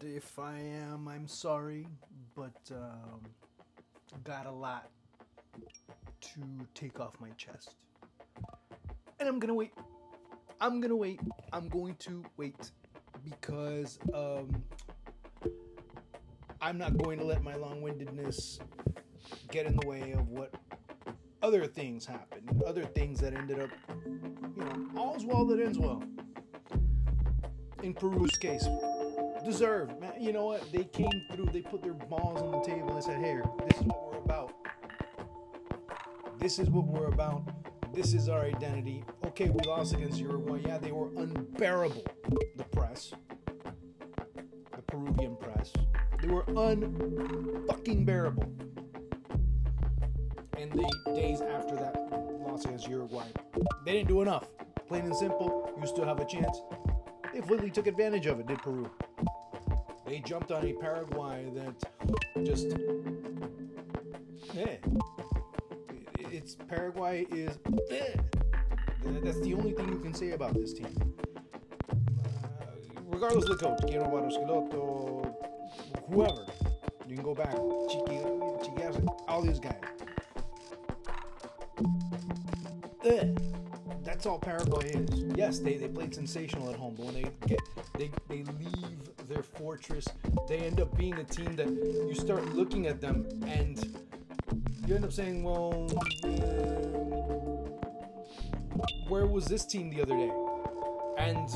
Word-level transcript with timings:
And 0.00 0.14
if 0.14 0.38
I 0.38 0.58
am, 0.58 1.08
I'm 1.08 1.26
sorry, 1.26 1.86
but 2.34 2.54
um, 2.70 3.20
got 4.24 4.46
a 4.46 4.50
lot 4.50 4.90
to 6.20 6.40
take 6.74 7.00
off 7.00 7.18
my 7.20 7.30
chest. 7.36 7.74
And 9.18 9.28
I'm 9.28 9.38
gonna 9.38 9.54
wait. 9.54 9.72
I'm 10.60 10.80
gonna 10.80 10.96
wait. 10.96 11.20
I'm 11.52 11.68
going 11.68 11.94
to 12.00 12.22
wait 12.36 12.72
because 13.24 13.98
um, 14.12 14.62
I'm 16.60 16.76
not 16.76 16.98
going 16.98 17.18
to 17.18 17.24
let 17.24 17.42
my 17.42 17.54
long 17.54 17.80
windedness 17.80 18.58
get 19.50 19.66
in 19.66 19.76
the 19.76 19.86
way 19.86 20.12
of 20.12 20.28
what 20.28 20.54
other 21.42 21.66
things 21.66 22.04
happened. 22.04 22.62
Other 22.66 22.84
things 22.84 23.20
that 23.20 23.34
ended 23.34 23.60
up, 23.60 23.70
you 24.04 24.62
know, 24.62 24.88
all's 24.96 25.24
well 25.24 25.46
that 25.46 25.60
ends 25.60 25.78
well. 25.78 26.02
In 27.82 27.94
Peru's 27.94 28.36
case, 28.36 28.66
deserved, 29.44 30.00
man. 30.00 30.14
You 30.18 30.32
know 30.32 30.46
what? 30.46 30.72
They 30.72 30.84
came 30.84 31.22
through, 31.32 31.50
they 31.52 31.60
put 31.60 31.82
their 31.82 31.94
balls 31.94 32.42
on 32.42 32.50
the 32.50 32.66
table 32.66 32.94
and 32.94 33.04
said, 33.04 33.18
here, 33.22 33.44
this 33.68 33.80
is 33.80 33.86
what 33.86 34.12
we're 34.12 34.18
about. 34.18 34.52
This 36.38 36.58
is 36.58 36.68
what 36.68 36.86
we're 36.86 37.06
about. 37.06 37.48
This 37.94 38.12
is 38.12 38.28
our 38.28 38.42
identity. 38.42 39.04
Okay, 39.24 39.48
we 39.48 39.60
lost 39.66 39.94
against 39.94 40.18
Uruguay. 40.18 40.60
Yeah, 40.66 40.78
they 40.78 40.92
were 40.92 41.08
unbearable. 41.16 42.04
The 42.56 42.64
press, 42.64 43.12
the 44.74 44.82
Peruvian 44.86 45.36
press, 45.36 45.72
they 46.20 46.28
were 46.28 46.44
unfucking 46.44 48.04
bearable. 48.04 48.52
And 50.58 50.72
the 50.72 50.90
days 51.14 51.40
after 51.40 51.76
that 51.76 51.94
loss 52.40 52.64
against 52.64 52.88
Uruguay, 52.88 53.28
they 53.84 53.92
didn't 53.92 54.08
do 54.08 54.22
enough. 54.22 54.48
Plain 54.88 55.04
and 55.04 55.16
simple, 55.16 55.70
you 55.80 55.86
still 55.86 56.04
have 56.04 56.20
a 56.20 56.26
chance. 56.26 56.60
They 57.36 57.40
completely 57.40 57.70
took 57.70 57.86
advantage 57.86 58.24
of 58.24 58.40
it, 58.40 58.46
did 58.46 58.62
Peru. 58.62 58.88
They 60.06 60.20
jumped 60.20 60.52
on 60.52 60.64
a 60.64 60.72
Paraguay 60.72 61.44
that 61.54 62.46
just, 62.46 62.72
eh. 64.56 64.78
It's 66.18 66.54
Paraguay 66.54 67.26
is, 67.30 67.58
eh. 67.90 68.14
That's 69.22 69.38
the 69.40 69.52
only 69.52 69.72
thing 69.72 69.90
you 69.90 69.98
can 69.98 70.14
say 70.14 70.30
about 70.30 70.54
this 70.54 70.72
team. 70.72 71.14
Uh, 71.90 71.94
regardless 73.04 73.44
of 73.50 73.58
the 73.58 73.66
coach, 73.66 73.80
Guillermo 73.86 74.16
Barros 74.16 74.36
whoever, 76.08 76.46
you 77.06 77.16
can 77.16 77.22
go 77.22 77.34
back, 77.34 77.54
Chiqui, 77.54 79.06
all 79.28 79.42
these 79.42 79.60
guys. 79.60 79.95
That's 84.16 84.24
all 84.24 84.38
Paraguay 84.38 84.88
is. 84.88 85.24
Yes, 85.36 85.58
they, 85.58 85.74
they 85.74 85.88
played 85.88 86.14
sensational 86.14 86.70
at 86.70 86.76
home, 86.76 86.94
but 86.96 87.04
when 87.04 87.14
they 87.16 87.30
get 87.46 87.60
they 87.98 88.10
they 88.30 88.44
leave 88.44 89.28
their 89.28 89.42
fortress, 89.42 90.08
they 90.48 90.56
end 90.56 90.80
up 90.80 90.96
being 90.96 91.12
a 91.18 91.24
team 91.24 91.54
that 91.56 91.68
you 91.68 92.14
start 92.14 92.42
looking 92.54 92.86
at 92.86 92.98
them 92.98 93.26
and 93.46 94.00
you 94.86 94.94
end 94.94 95.04
up 95.04 95.12
saying, 95.12 95.44
well, 95.44 95.86
where 99.08 99.26
was 99.26 99.44
this 99.44 99.66
team 99.66 99.90
the 99.90 100.00
other 100.00 100.16
day? 100.16 100.32
And 101.18 101.50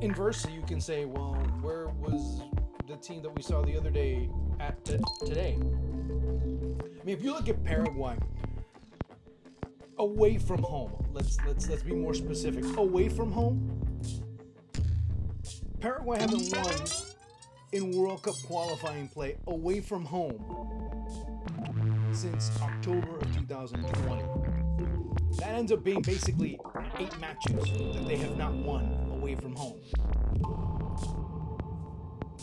inversely, 0.00 0.54
you 0.54 0.62
can 0.62 0.80
say, 0.80 1.04
well, 1.04 1.34
where 1.60 1.88
was 2.00 2.40
the 2.88 2.96
team 2.96 3.20
that 3.20 3.36
we 3.36 3.42
saw 3.42 3.60
the 3.60 3.76
other 3.76 3.90
day 3.90 4.30
at 4.58 4.82
t- 4.86 4.96
today? 5.26 5.58
I 5.60 7.04
mean, 7.04 7.14
if 7.14 7.22
you 7.22 7.32
look 7.32 7.50
at 7.50 7.62
Paraguay 7.62 8.16
away 9.98 10.38
from 10.38 10.62
home, 10.62 10.92
let's 11.12 11.38
let's 11.46 11.68
let's 11.68 11.82
be 11.82 11.94
more 11.94 12.14
specific. 12.14 12.64
Away 12.76 13.08
from 13.08 13.30
home, 13.32 13.70
Paraguay 15.80 16.20
haven't 16.20 16.50
won 16.52 16.74
in 17.72 17.90
World 17.92 18.22
Cup 18.22 18.34
qualifying 18.46 19.08
play 19.08 19.36
away 19.46 19.80
from 19.80 20.04
home 20.04 20.38
since 22.12 22.50
October 22.62 23.18
of 23.18 23.34
2020. 23.36 24.22
That 25.38 25.48
ends 25.48 25.72
up 25.72 25.82
being 25.82 26.00
basically 26.02 26.58
eight 26.98 27.18
matches 27.18 27.64
that 27.94 28.04
they 28.06 28.16
have 28.16 28.36
not 28.36 28.54
won 28.54 29.10
away 29.10 29.34
from 29.34 29.54
home. 29.56 29.80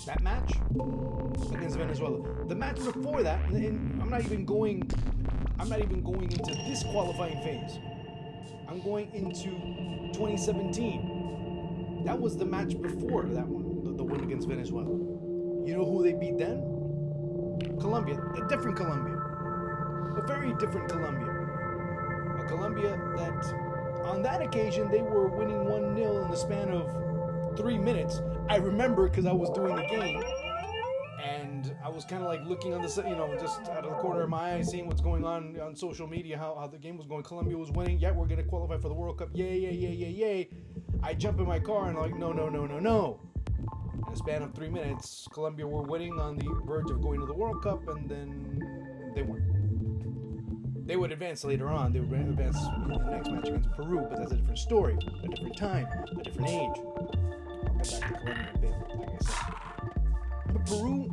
That 0.05 0.21
match 0.21 0.53
against 1.53 1.77
Venezuela. 1.77 2.45
The 2.47 2.55
match 2.55 2.83
before 2.83 3.23
that, 3.23 3.49
and 3.49 4.01
I'm 4.01 4.09
not 4.09 4.21
even 4.21 4.45
going 4.45 4.89
I'm 5.61 5.69
not 5.69 5.79
even 5.79 6.01
going 6.01 6.23
into 6.23 6.55
this 6.67 6.81
qualifying 6.81 7.39
phase. 7.43 7.77
I'm 8.67 8.81
going 8.81 9.13
into 9.13 9.51
2017. 10.11 12.01
That 12.03 12.19
was 12.19 12.35
the 12.35 12.45
match 12.45 12.81
before 12.81 13.25
that 13.25 13.47
one, 13.47 13.83
the, 13.83 14.03
the 14.03 14.23
against 14.23 14.47
Venezuela. 14.47 14.89
You 14.89 15.75
know 15.77 15.85
who 15.85 16.01
they 16.01 16.13
beat 16.13 16.39
then? 16.39 16.63
Colombia, 17.79 18.15
a 18.15 18.47
different 18.47 18.75
Colombia, 18.75 19.13
a 20.17 20.25
very 20.25 20.55
different 20.55 20.89
Colombia, 20.89 21.29
a 22.39 22.45
Colombia 22.47 22.99
that 23.17 23.45
on 24.03 24.23
that 24.23 24.41
occasion 24.41 24.89
they 24.89 25.03
were 25.03 25.27
winning 25.27 25.65
1 25.65 25.95
0 25.95 26.23
in 26.23 26.31
the 26.31 26.37
span 26.37 26.69
of 26.69 26.89
three 27.55 27.77
minutes. 27.77 28.19
I 28.49 28.55
remember 28.55 29.07
because 29.07 29.27
I 29.27 29.31
was 29.31 29.51
doing 29.51 29.75
the 29.75 29.83
game 29.83 30.23
was 31.93 32.05
kind 32.05 32.23
of 32.23 32.27
like 32.27 32.43
looking 32.45 32.73
on 32.73 32.81
the, 32.81 33.03
you 33.07 33.15
know, 33.15 33.35
just 33.39 33.61
out 33.69 33.85
of 33.85 33.91
the 33.91 33.97
corner 33.97 34.21
of 34.21 34.29
my 34.29 34.55
eye, 34.55 34.61
seeing 34.61 34.87
what's 34.87 35.01
going 35.01 35.25
on 35.25 35.59
on 35.59 35.75
social 35.75 36.07
media, 36.07 36.37
how, 36.37 36.55
how 36.59 36.67
the 36.67 36.77
game 36.77 36.97
was 36.97 37.07
going. 37.07 37.23
Colombia 37.23 37.57
was 37.57 37.71
winning. 37.71 37.99
Yeah, 37.99 38.11
we're 38.11 38.27
gonna 38.27 38.43
qualify 38.43 38.77
for 38.77 38.87
the 38.87 38.93
World 38.93 39.17
Cup. 39.17 39.29
Yay, 39.33 39.59
yay, 39.59 39.73
yay, 39.73 39.93
yay, 39.93 40.09
yay. 40.09 40.49
I 41.03 41.13
jump 41.13 41.39
in 41.39 41.47
my 41.47 41.59
car 41.59 41.87
and 41.87 41.97
I'm 41.97 42.03
like, 42.03 42.17
no, 42.17 42.31
no, 42.31 42.49
no, 42.49 42.65
no, 42.65 42.79
no. 42.79 43.19
In 44.07 44.13
a 44.13 44.15
span 44.15 44.41
of 44.41 44.53
three 44.53 44.69
minutes, 44.69 45.27
Colombia 45.31 45.67
were 45.67 45.83
winning 45.83 46.19
on 46.19 46.37
the 46.37 46.47
verge 46.65 46.89
of 46.91 47.01
going 47.01 47.19
to 47.19 47.25
the 47.25 47.33
World 47.33 47.63
Cup, 47.63 47.87
and 47.87 48.09
then 48.09 49.11
they 49.15 49.21
weren't. 49.21 50.87
They 50.87 50.97
would 50.97 51.11
advance 51.11 51.43
later 51.45 51.69
on. 51.69 51.93
They 51.93 51.99
would 51.99 52.11
advance 52.11 52.57
in 52.57 52.89
the 52.89 52.97
next 52.97 53.29
match 53.29 53.47
against 53.47 53.71
Peru, 53.71 54.05
but 54.09 54.17
that's 54.17 54.31
a 54.33 54.35
different 54.35 54.57
story, 54.57 54.97
a 55.23 55.27
different 55.27 55.55
time, 55.55 55.87
a 55.87 56.23
different 56.23 56.49
age. 56.49 56.77
I'll 56.77 57.73
get 57.73 57.77
back 57.77 57.83
to 57.83 58.13
Colombia 58.19 58.49
a 58.53 58.57
bit, 58.57 58.73
like 58.99 59.09
I 59.09 59.17
said. 59.23 59.53
But 60.47 60.65
Peru, 60.65 61.09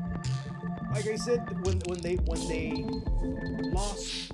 like 0.98 1.14
I 1.14 1.16
said, 1.16 1.64
when 1.64 1.78
when 1.86 2.00
they 2.00 2.16
when 2.26 2.48
they 2.48 2.84
lost, 3.70 4.32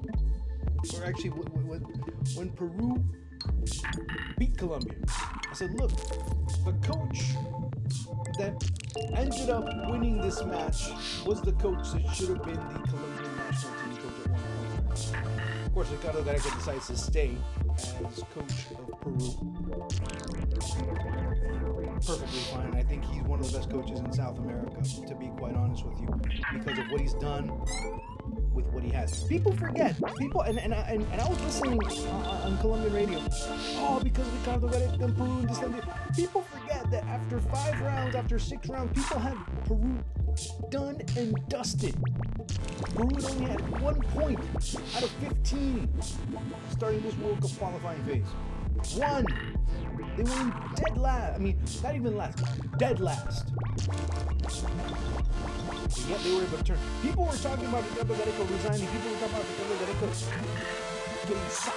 or 0.94 1.04
actually 1.04 1.30
when, 1.30 1.80
when 2.36 2.48
Peru 2.52 3.04
beat 4.38 4.56
Colombia, 4.56 4.96
I 5.50 5.52
said, 5.52 5.74
look, 5.74 5.90
the 6.64 6.72
coach 6.80 7.34
that 8.38 8.54
ended 9.14 9.50
up 9.50 9.66
winning 9.90 10.18
this 10.22 10.42
match 10.44 10.88
was 11.26 11.42
the 11.42 11.52
coach 11.52 11.92
that 11.92 12.14
should 12.14 12.30
have 12.30 12.42
been 12.42 12.54
the 12.54 12.80
Colombian 12.88 13.36
national 13.36 13.74
team 13.74 13.96
coach 13.96 14.18
at 14.24 14.30
one 14.30 14.40
point. 14.40 15.66
Of 15.66 15.74
course, 15.74 15.90
Ricardo 15.90 16.22
Gareca 16.22 16.56
decides 16.56 16.86
to 16.86 16.96
stay 16.96 17.36
as 17.76 18.22
coach 18.32 18.72
of 18.78 19.00
Peru 19.02 19.44
perfectly 22.06 22.38
fine. 22.52 22.74
I 22.74 22.82
think 22.82 23.04
he's 23.06 23.22
one 23.22 23.40
of 23.40 23.50
the 23.50 23.58
best 23.58 23.70
coaches 23.70 23.98
in 23.98 24.12
South 24.12 24.38
America, 24.38 24.82
to 25.06 25.14
be 25.14 25.28
quite 25.36 25.54
honest 25.54 25.84
with 25.86 26.00
you, 26.00 26.08
because 26.52 26.78
of 26.78 26.90
what 26.90 27.00
he's 27.00 27.14
done 27.14 27.50
with 28.52 28.66
what 28.66 28.82
he 28.82 28.90
has. 28.90 29.24
People 29.24 29.52
forget. 29.56 29.96
People, 30.18 30.42
and 30.42 30.58
and, 30.58 30.74
and, 30.74 31.06
and 31.10 31.20
I 31.20 31.28
was 31.28 31.40
listening 31.42 31.78
on, 31.82 32.52
on 32.52 32.58
Colombian 32.58 32.92
radio. 32.92 33.20
Oh, 33.78 34.00
because 34.02 34.26
Ricardo 34.28 34.68
Gareca 34.68 35.02
and 35.02 35.48
this 35.48 35.58
and. 35.58 35.82
People 36.14 36.42
forget 36.42 36.90
that 36.90 37.04
after 37.04 37.40
five 37.40 37.80
rounds, 37.80 38.14
after 38.14 38.38
six 38.38 38.68
rounds, 38.68 38.92
people 38.92 39.18
had 39.18 39.36
Peru 39.64 39.98
done 40.70 41.00
and 41.16 41.36
dusted. 41.48 41.96
Peru 42.94 43.08
only 43.30 43.46
had 43.46 43.80
one 43.80 44.00
point 44.14 44.38
out 44.96 45.02
of 45.02 45.10
15 45.10 45.88
starting 46.70 47.02
this 47.02 47.16
World 47.18 47.40
Cup 47.40 47.50
qualifying 47.58 48.04
phase. 48.04 48.98
One. 48.98 49.26
They 50.16 50.22
were 50.22 50.52
dead 50.76 50.96
last. 50.96 51.34
I 51.34 51.38
mean, 51.38 51.58
not 51.82 51.94
even 51.94 52.16
last. 52.16 52.38
Dead 52.78 53.00
last. 53.00 53.48
And 55.96 56.08
yet 56.08 56.20
they 56.22 56.34
were 56.34 56.42
able 56.42 56.58
to 56.58 56.64
turn. 56.64 56.78
People 57.02 57.24
were 57.24 57.36
talking 57.36 57.66
about 57.66 57.84
Ricardo 57.90 58.14
Gareca 58.14 58.50
resigning. 58.50 58.88
People 58.88 59.10
were 59.10 59.18
talking 59.18 59.34
about 59.34 59.46
Ricardo 59.50 59.74
Gareca 59.84 60.08
getting 61.28 61.48
sacked. 61.48 61.76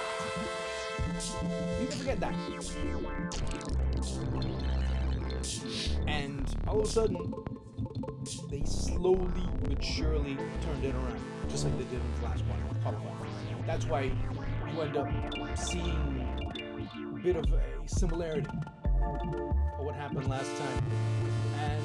Can 1.78 1.86
forget 1.98 2.20
that. 2.20 2.34
And 6.06 6.56
all 6.66 6.80
of 6.80 6.86
a 6.86 6.88
sudden, 6.88 7.34
they 8.50 8.62
slowly 8.64 9.48
but 9.62 9.82
surely 9.82 10.36
turned 10.62 10.84
it 10.84 10.94
around, 10.94 11.20
just 11.48 11.64
like 11.64 11.76
they 11.78 11.84
did 11.84 11.94
in 11.94 12.12
the 12.20 12.26
last 12.26 12.44
one. 12.44 12.58
That's 13.66 13.86
why 13.86 14.02
you 14.02 14.80
end 14.80 14.96
up 14.96 15.08
seeing 15.58 16.27
bit 17.32 17.44
of 17.44 17.52
a 17.52 17.60
similarity 17.86 18.48
of 18.48 19.84
what 19.84 19.94
happened 19.94 20.26
last 20.30 20.50
time, 20.56 20.82
and 21.60 21.84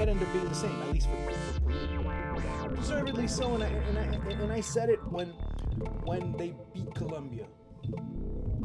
it 0.00 0.08
ended 0.08 0.26
up 0.26 0.32
being 0.32 0.48
the 0.48 0.54
same, 0.56 0.82
at 0.82 0.90
least 0.90 1.06
for. 1.08 2.74
Deservedly 2.74 3.28
so, 3.28 3.54
and 3.54 3.62
I, 3.62 3.68
and 3.68 3.98
I 3.98 4.02
and 4.42 4.52
I 4.52 4.60
said 4.60 4.88
it 4.88 4.98
when 5.12 5.28
when 6.02 6.32
they 6.36 6.52
beat 6.74 6.92
Colombia. 6.96 7.46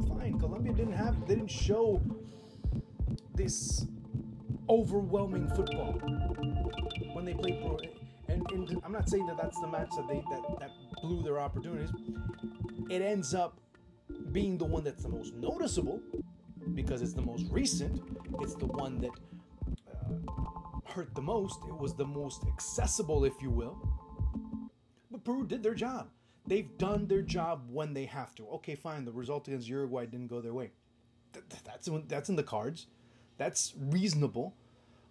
Fine, 0.08 0.40
Colombia 0.40 0.74
didn't 0.74 0.94
have, 0.94 1.28
didn't 1.28 1.52
show 1.52 2.02
this 3.36 3.86
overwhelming 4.70 5.48
football 5.50 5.94
when 7.14 7.26
they 7.26 7.34
played. 7.36 7.62
And, 8.28 8.44
and 8.52 8.82
I'm 8.84 8.92
not 8.92 9.08
saying 9.08 9.28
that 9.28 9.38
that's 9.38 9.60
the 9.62 9.68
match 9.68 9.90
that 9.98 10.08
they 10.08 10.24
that, 10.32 10.60
that 10.60 10.72
blew 11.04 11.22
their 11.22 11.40
opportunities. 11.40 11.92
It 12.90 13.04
ends 13.04 13.36
up 13.36 13.60
being 14.36 14.58
the 14.58 14.66
one 14.66 14.84
that's 14.84 15.02
the 15.02 15.08
most 15.08 15.34
noticeable 15.36 16.02
because 16.74 17.02
it's 17.02 17.14
the 17.14 17.22
most 17.22 17.46
recent. 17.50 18.04
It's 18.42 18.54
the 18.56 18.66
one 18.66 19.00
that 19.00 19.12
uh, 19.90 20.42
hurt 20.84 21.16
the 21.16 21.22
most. 21.22 21.58
It 21.70 21.78
was 21.78 21.94
the 21.96 22.06
most 22.06 22.44
accessible, 22.46 23.24
if 23.24 23.42
you 23.42 23.50
will. 23.50 23.78
But 25.10 25.24
Peru 25.24 25.46
did 25.48 25.64
their 25.64 25.74
job. 25.74 26.10
They've 26.46 26.78
done 26.78 27.08
their 27.08 27.22
job 27.22 27.70
when 27.72 27.94
they 27.94 28.04
have 28.04 28.36
to. 28.36 28.46
Okay, 28.56 28.76
fine. 28.76 29.06
The 29.06 29.14
result 29.14 29.48
against 29.48 29.70
Uruguay 29.70 30.06
didn't 30.06 30.28
go 30.28 30.42
their 30.42 30.54
way. 30.54 30.72
Th- 31.32 31.46
that's 31.64 31.90
that's 32.10 32.28
in 32.28 32.36
the 32.36 32.44
cards. 32.44 32.88
That's 33.38 33.74
reasonable. 33.80 34.54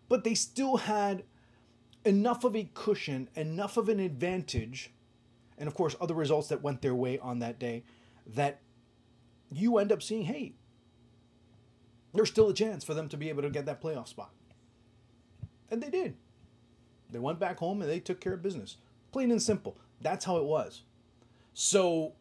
But 0.06 0.25
they 0.25 0.35
still 0.35 0.76
had 0.76 1.25
enough 2.05 2.44
of 2.44 2.55
a 2.55 2.69
cushion, 2.75 3.31
enough 3.35 3.79
of 3.79 3.88
an 3.88 4.00
advantage, 4.00 4.93
and 5.56 5.67
of 5.67 5.75
course, 5.75 5.97
other 5.99 6.15
results 6.15 6.49
that 6.49 6.61
went 6.62 6.82
their 6.82 6.94
way 6.94 7.19
on 7.19 7.38
that 7.38 7.59
day 7.59 7.85
that 8.26 8.61
you 9.56 9.79
end 9.79 9.93
up 9.93 10.03
seeing, 10.03 10.25
hey, 10.25 10.55
there's 12.12 12.29
still 12.29 12.49
a 12.49 12.55
chance 12.55 12.85
for 12.85 12.95
them 12.95 13.09
to 13.09 13.17
be 13.17 13.29
able 13.29 13.43
to 13.43 13.51
get 13.51 13.67
that 13.67 13.83
playoff 13.83 14.09
spot. 14.09 14.31
And 15.71 15.83
they 15.83 15.91
did. 15.91 16.15
They 17.11 17.19
went 17.19 17.39
back 17.39 17.59
home 17.59 17.81
and 17.83 17.91
they 17.91 18.01
took 18.01 18.21
care 18.21 18.35
of 18.35 18.43
business. 18.43 18.77
Plain 19.12 19.31
and 19.31 19.43
simple. 19.43 19.77
That's 20.01 20.25
how 20.25 20.37
it 20.37 20.45
was. 20.45 20.83
So 21.53 22.12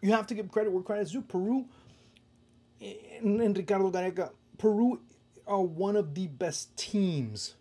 you 0.00 0.12
have 0.12 0.26
to 0.28 0.34
give 0.34 0.50
credit 0.50 0.72
where 0.72 0.82
credit 0.82 1.02
is 1.02 1.12
due. 1.12 1.22
Peru 1.22 1.66
and 2.80 3.56
Ricardo 3.56 3.90
Gareca, 3.90 4.30
Peru 4.58 5.00
are 5.46 5.62
one 5.62 5.96
of 5.96 6.14
the 6.14 6.26
best 6.26 6.76
teams 6.76 7.54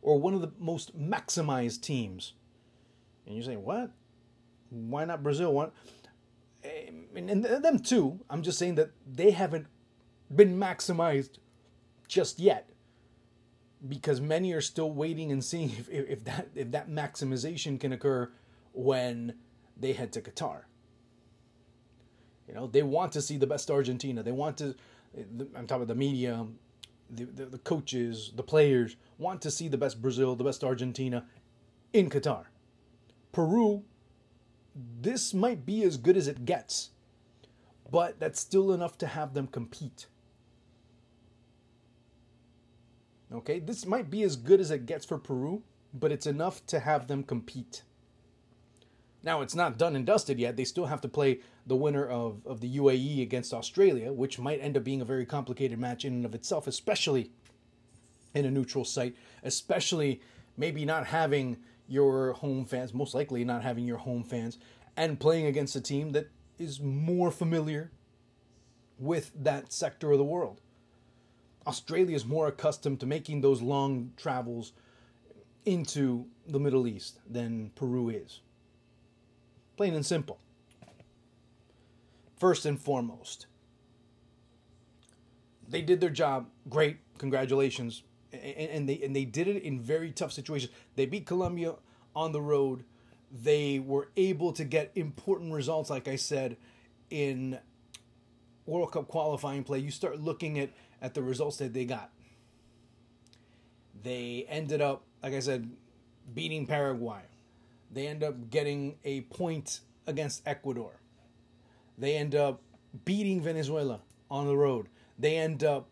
or 0.00 0.18
one 0.18 0.34
of 0.34 0.40
the 0.40 0.52
most 0.58 0.98
maximized 0.98 1.80
teams. 1.80 2.34
And 3.26 3.36
you 3.36 3.42
say, 3.42 3.56
what? 3.56 3.90
Why 4.70 5.04
not 5.04 5.22
Brazil? 5.22 5.52
What? 5.52 5.72
And 6.64 7.44
them 7.44 7.78
too. 7.78 8.20
I'm 8.30 8.42
just 8.42 8.58
saying 8.58 8.76
that 8.76 8.90
they 9.06 9.32
haven't 9.32 9.66
been 10.34 10.58
maximized 10.58 11.38
just 12.08 12.38
yet 12.38 12.70
because 13.88 14.20
many 14.20 14.52
are 14.52 14.60
still 14.60 14.92
waiting 14.92 15.32
and 15.32 15.44
seeing 15.44 15.70
if, 15.78 15.88
if 15.90 16.24
that 16.24 16.48
if 16.54 16.70
that 16.70 16.88
maximization 16.88 17.78
can 17.78 17.92
occur 17.92 18.30
when 18.72 19.34
they 19.76 19.92
head 19.92 20.12
to 20.12 20.20
Qatar. 20.20 20.62
You 22.48 22.54
know, 22.54 22.66
they 22.66 22.82
want 22.82 23.12
to 23.12 23.22
see 23.22 23.36
the 23.36 23.46
best 23.46 23.70
Argentina. 23.70 24.22
They 24.22 24.32
want 24.32 24.58
to. 24.58 24.74
I'm 25.56 25.66
talking 25.66 25.82
about 25.82 25.88
the 25.88 25.94
media, 25.94 26.46
the, 27.10 27.24
the, 27.24 27.46
the 27.46 27.58
coaches, 27.58 28.32
the 28.34 28.42
players 28.42 28.96
want 29.18 29.42
to 29.42 29.50
see 29.50 29.68
the 29.68 29.76
best 29.76 30.00
Brazil, 30.00 30.34
the 30.34 30.44
best 30.44 30.64
Argentina 30.64 31.26
in 31.92 32.08
Qatar. 32.08 32.44
Peru, 33.30 33.84
this 34.74 35.34
might 35.34 35.66
be 35.66 35.82
as 35.82 35.96
good 35.96 36.16
as 36.16 36.28
it 36.28 36.44
gets, 36.44 36.90
but 37.90 38.18
that's 38.18 38.40
still 38.40 38.72
enough 38.72 38.96
to 38.98 39.06
have 39.06 39.34
them 39.34 39.46
compete. 39.46 40.06
Okay, 43.32 43.58
this 43.58 43.86
might 43.86 44.10
be 44.10 44.22
as 44.22 44.36
good 44.36 44.60
as 44.60 44.70
it 44.70 44.86
gets 44.86 45.04
for 45.04 45.18
Peru, 45.18 45.62
but 45.94 46.12
it's 46.12 46.26
enough 46.26 46.64
to 46.66 46.80
have 46.80 47.06
them 47.06 47.22
compete. 47.22 47.82
Now, 49.22 49.40
it's 49.40 49.54
not 49.54 49.78
done 49.78 49.94
and 49.94 50.04
dusted 50.04 50.38
yet. 50.38 50.56
They 50.56 50.64
still 50.64 50.86
have 50.86 51.00
to 51.02 51.08
play 51.08 51.40
the 51.66 51.76
winner 51.76 52.06
of, 52.06 52.44
of 52.44 52.60
the 52.60 52.76
UAE 52.76 53.22
against 53.22 53.54
Australia, 53.54 54.12
which 54.12 54.38
might 54.38 54.60
end 54.60 54.76
up 54.76 54.84
being 54.84 55.00
a 55.00 55.06
very 55.06 55.24
complicated 55.24 55.78
match 55.78 56.04
in 56.04 56.12
and 56.12 56.24
of 56.24 56.34
itself, 56.34 56.66
especially 56.66 57.30
in 58.34 58.44
a 58.44 58.50
neutral 58.50 58.84
site, 58.84 59.14
especially 59.44 60.20
maybe 60.56 60.84
not 60.84 61.06
having 61.06 61.56
your 61.92 62.32
home 62.32 62.64
fans, 62.64 62.94
most 62.94 63.14
likely 63.14 63.44
not 63.44 63.62
having 63.62 63.84
your 63.84 63.98
home 63.98 64.24
fans, 64.24 64.58
and 64.96 65.20
playing 65.20 65.44
against 65.44 65.76
a 65.76 65.80
team 65.80 66.12
that 66.12 66.30
is 66.58 66.80
more 66.80 67.30
familiar 67.30 67.90
with 68.98 69.30
that 69.34 69.70
sector 69.72 70.10
of 70.12 70.18
the 70.18 70.24
world. 70.24 70.60
Australia 71.66 72.16
is 72.16 72.24
more 72.24 72.48
accustomed 72.48 72.98
to 73.00 73.06
making 73.06 73.42
those 73.42 73.60
long 73.60 74.10
travels 74.16 74.72
into 75.66 76.24
the 76.46 76.58
Middle 76.58 76.86
East 76.86 77.18
than 77.28 77.70
Peru 77.74 78.08
is. 78.08 78.40
Plain 79.76 79.94
and 79.94 80.06
simple. 80.06 80.38
First 82.38 82.64
and 82.64 82.80
foremost, 82.80 83.46
they 85.68 85.82
did 85.82 86.00
their 86.00 86.10
job. 86.10 86.48
Great. 86.68 86.96
Congratulations. 87.18 88.02
And, 88.32 88.88
they 88.88 89.00
and 89.02 89.14
they 89.14 89.24
did 89.24 89.48
it 89.48 89.62
in 89.62 89.80
very 89.80 90.10
tough 90.10 90.32
situations. 90.32 90.72
They 90.96 91.06
beat 91.06 91.26
Colombia 91.26 91.74
on 92.16 92.32
the 92.32 92.40
road. 92.40 92.84
They 93.30 93.78
were 93.78 94.08
able 94.16 94.52
to 94.52 94.64
get 94.64 94.90
important 94.94 95.52
results, 95.52 95.90
like 95.90 96.08
I 96.08 96.16
said, 96.16 96.56
in 97.10 97.58
World 98.66 98.92
Cup 98.92 99.08
qualifying 99.08 99.64
play. 99.64 99.78
You 99.80 99.90
start 99.90 100.20
looking 100.20 100.58
at 100.58 100.70
at 101.02 101.14
the 101.14 101.22
results 101.22 101.56
that 101.58 101.74
they 101.74 101.84
got. 101.84 102.10
They 104.02 104.46
ended 104.48 104.80
up, 104.80 105.02
like 105.22 105.34
I 105.34 105.40
said, 105.40 105.68
beating 106.32 106.66
Paraguay. 106.66 107.22
They 107.92 108.06
end 108.06 108.22
up 108.22 108.50
getting 108.50 108.96
a 109.04 109.22
point 109.22 109.80
against 110.06 110.42
Ecuador. 110.46 110.92
They 111.98 112.16
end 112.16 112.34
up 112.34 112.62
beating 113.04 113.42
Venezuela 113.42 114.00
on 114.30 114.46
the 114.46 114.56
road. 114.56 114.88
They 115.18 115.36
end 115.36 115.62
up 115.62 115.88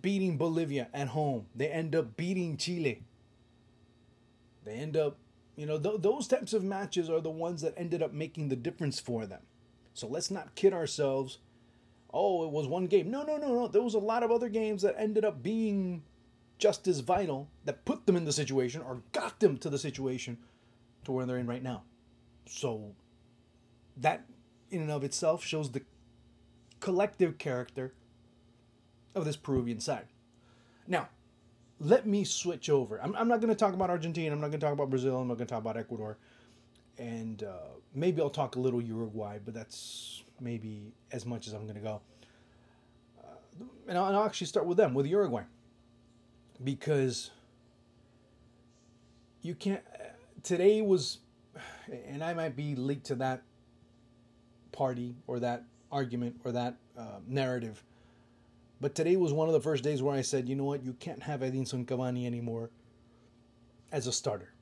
beating 0.00 0.38
Bolivia 0.38 0.88
at 0.94 1.08
home. 1.08 1.46
They 1.54 1.68
end 1.68 1.94
up 1.94 2.16
beating 2.16 2.56
Chile. 2.56 3.02
They 4.64 4.74
end 4.74 4.96
up, 4.96 5.18
you 5.56 5.66
know, 5.66 5.78
th- 5.78 6.00
those 6.00 6.28
types 6.28 6.52
of 6.52 6.64
matches 6.64 7.10
are 7.10 7.20
the 7.20 7.30
ones 7.30 7.62
that 7.62 7.74
ended 7.76 8.02
up 8.02 8.12
making 8.12 8.48
the 8.48 8.56
difference 8.56 9.00
for 9.00 9.26
them. 9.26 9.42
So 9.92 10.06
let's 10.06 10.30
not 10.30 10.54
kid 10.54 10.72
ourselves 10.72 11.38
oh, 12.12 12.44
it 12.44 12.50
was 12.50 12.66
one 12.66 12.86
game. 12.86 13.10
No, 13.10 13.22
no, 13.22 13.36
no, 13.36 13.48
no. 13.48 13.68
There 13.68 13.82
was 13.82 13.94
a 13.94 13.98
lot 13.98 14.22
of 14.22 14.30
other 14.30 14.48
games 14.48 14.82
that 14.82 14.94
ended 14.98 15.24
up 15.24 15.42
being 15.42 16.02
just 16.58 16.86
as 16.86 17.00
vital 17.00 17.48
that 17.64 17.84
put 17.84 18.06
them 18.06 18.16
in 18.16 18.24
the 18.24 18.32
situation 18.32 18.82
or 18.82 19.02
got 19.12 19.40
them 19.40 19.56
to 19.58 19.70
the 19.70 19.78
situation 19.78 20.38
to 21.04 21.12
where 21.12 21.26
they're 21.26 21.38
in 21.38 21.46
right 21.46 21.62
now. 21.62 21.82
So 22.46 22.92
that 23.96 24.26
in 24.70 24.80
and 24.82 24.90
of 24.90 25.04
itself 25.04 25.44
shows 25.44 25.72
the 25.72 25.82
collective 26.80 27.38
character 27.38 27.94
of 29.14 29.24
this 29.24 29.36
Peruvian 29.36 29.80
side. 29.80 30.06
Now, 30.86 31.08
let 31.80 32.06
me 32.06 32.24
switch 32.24 32.70
over. 32.70 33.00
I'm, 33.02 33.14
I'm 33.16 33.28
not 33.28 33.40
going 33.40 33.48
to 33.48 33.56
talk 33.56 33.74
about 33.74 33.90
Argentina. 33.90 34.32
I'm 34.34 34.40
not 34.40 34.48
going 34.48 34.60
to 34.60 34.66
talk 34.66 34.72
about 34.72 34.90
Brazil. 34.90 35.16
I'm 35.16 35.28
not 35.28 35.34
going 35.34 35.46
to 35.46 35.52
talk 35.52 35.60
about 35.60 35.76
Ecuador. 35.76 36.16
And 36.98 37.42
uh, 37.42 37.52
maybe 37.94 38.20
I'll 38.20 38.30
talk 38.30 38.56
a 38.56 38.60
little 38.60 38.80
Uruguay, 38.80 39.38
but 39.44 39.54
that's 39.54 40.22
maybe 40.40 40.92
as 41.10 41.26
much 41.26 41.46
as 41.46 41.52
I'm 41.52 41.62
going 41.62 41.74
to 41.74 41.80
go. 41.80 42.00
Uh, 43.18 43.64
and, 43.88 43.98
I'll, 43.98 44.06
and 44.06 44.16
I'll 44.16 44.24
actually 44.24 44.46
start 44.46 44.66
with 44.66 44.76
them, 44.76 44.94
with 44.94 45.06
Uruguay. 45.06 45.42
Because 46.62 47.30
you 49.40 49.54
can't. 49.54 49.82
Today 50.42 50.82
was. 50.82 51.18
And 52.06 52.22
I 52.22 52.32
might 52.32 52.56
be 52.56 52.76
linked 52.76 53.06
to 53.06 53.16
that 53.16 53.42
party 54.70 55.16
or 55.26 55.40
that 55.40 55.64
argument 55.90 56.40
or 56.44 56.52
that 56.52 56.76
uh, 56.96 57.18
narrative. 57.26 57.82
But 58.82 58.96
today 58.96 59.16
was 59.16 59.32
one 59.32 59.46
of 59.46 59.54
the 59.54 59.60
first 59.60 59.84
days 59.84 60.02
where 60.02 60.12
I 60.12 60.22
said, 60.22 60.48
you 60.48 60.56
know 60.56 60.64
what, 60.64 60.82
you 60.84 60.94
can't 60.94 61.22
have 61.22 61.38
Edinson 61.38 61.86
Cavani 61.86 62.26
anymore 62.26 62.70
as 63.92 64.08
a 64.08 64.12
starter. 64.12 64.52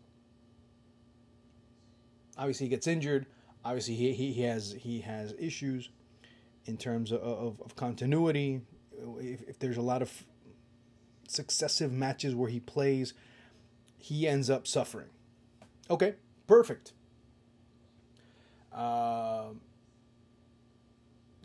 Obviously, 2.37 2.67
he 2.67 2.71
gets 2.71 2.87
injured. 2.87 3.25
Obviously, 3.65 3.95
he, 3.95 4.13
he, 4.13 4.33
he 4.33 4.43
has 4.43 4.77
he 4.79 5.01
has 5.01 5.33
issues 5.39 5.89
in 6.67 6.77
terms 6.77 7.13
of, 7.13 7.23
of, 7.23 7.63
of 7.63 7.75
continuity. 7.77 8.61
If, 9.21 9.49
if 9.49 9.59
there's 9.59 9.79
a 9.79 9.83
lot 9.83 10.03
of 10.03 10.13
successive 11.27 11.91
matches 11.91 12.35
where 12.35 12.51
he 12.51 12.61
plays, 12.61 13.15
he 13.97 14.29
ends 14.29 14.51
up 14.51 14.67
suffering. 14.67 15.09
Okay, 15.89 16.17
perfect. 16.47 16.93
Uh, 18.71 19.55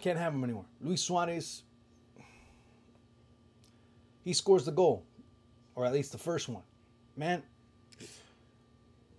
can't 0.01 0.19
have 0.19 0.33
him 0.33 0.43
anymore. 0.43 0.65
Luis 0.81 1.01
Suarez, 1.01 1.63
he 4.25 4.33
scores 4.33 4.65
the 4.65 4.71
goal, 4.71 5.05
or 5.75 5.85
at 5.85 5.93
least 5.93 6.11
the 6.11 6.17
first 6.17 6.49
one. 6.49 6.63
Man, 7.15 7.43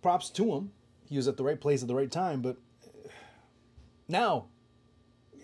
props 0.02 0.28
to 0.30 0.44
him. 0.52 0.72
He 1.08 1.16
was 1.16 1.28
at 1.28 1.36
the 1.36 1.44
right 1.44 1.60
place 1.60 1.80
at 1.80 1.88
the 1.88 1.94
right 1.94 2.10
time, 2.10 2.42
but 2.42 2.56
now 4.08 4.46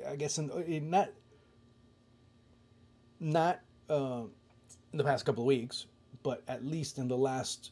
I 0.07 0.16
guess 0.16 0.38
in, 0.38 0.50
in 0.66 0.90
not 0.90 1.11
not 3.21 3.61
uh, 3.88 4.23
in 4.92 4.99
the 4.99 5.04
past 5.04 5.25
couple 5.25 5.45
of 5.45 5.47
weeks, 5.47 5.87
but 6.25 6.42
at 6.49 6.64
least 6.64 6.99
in 6.99 7.07
the 7.07 7.16
last 7.16 7.71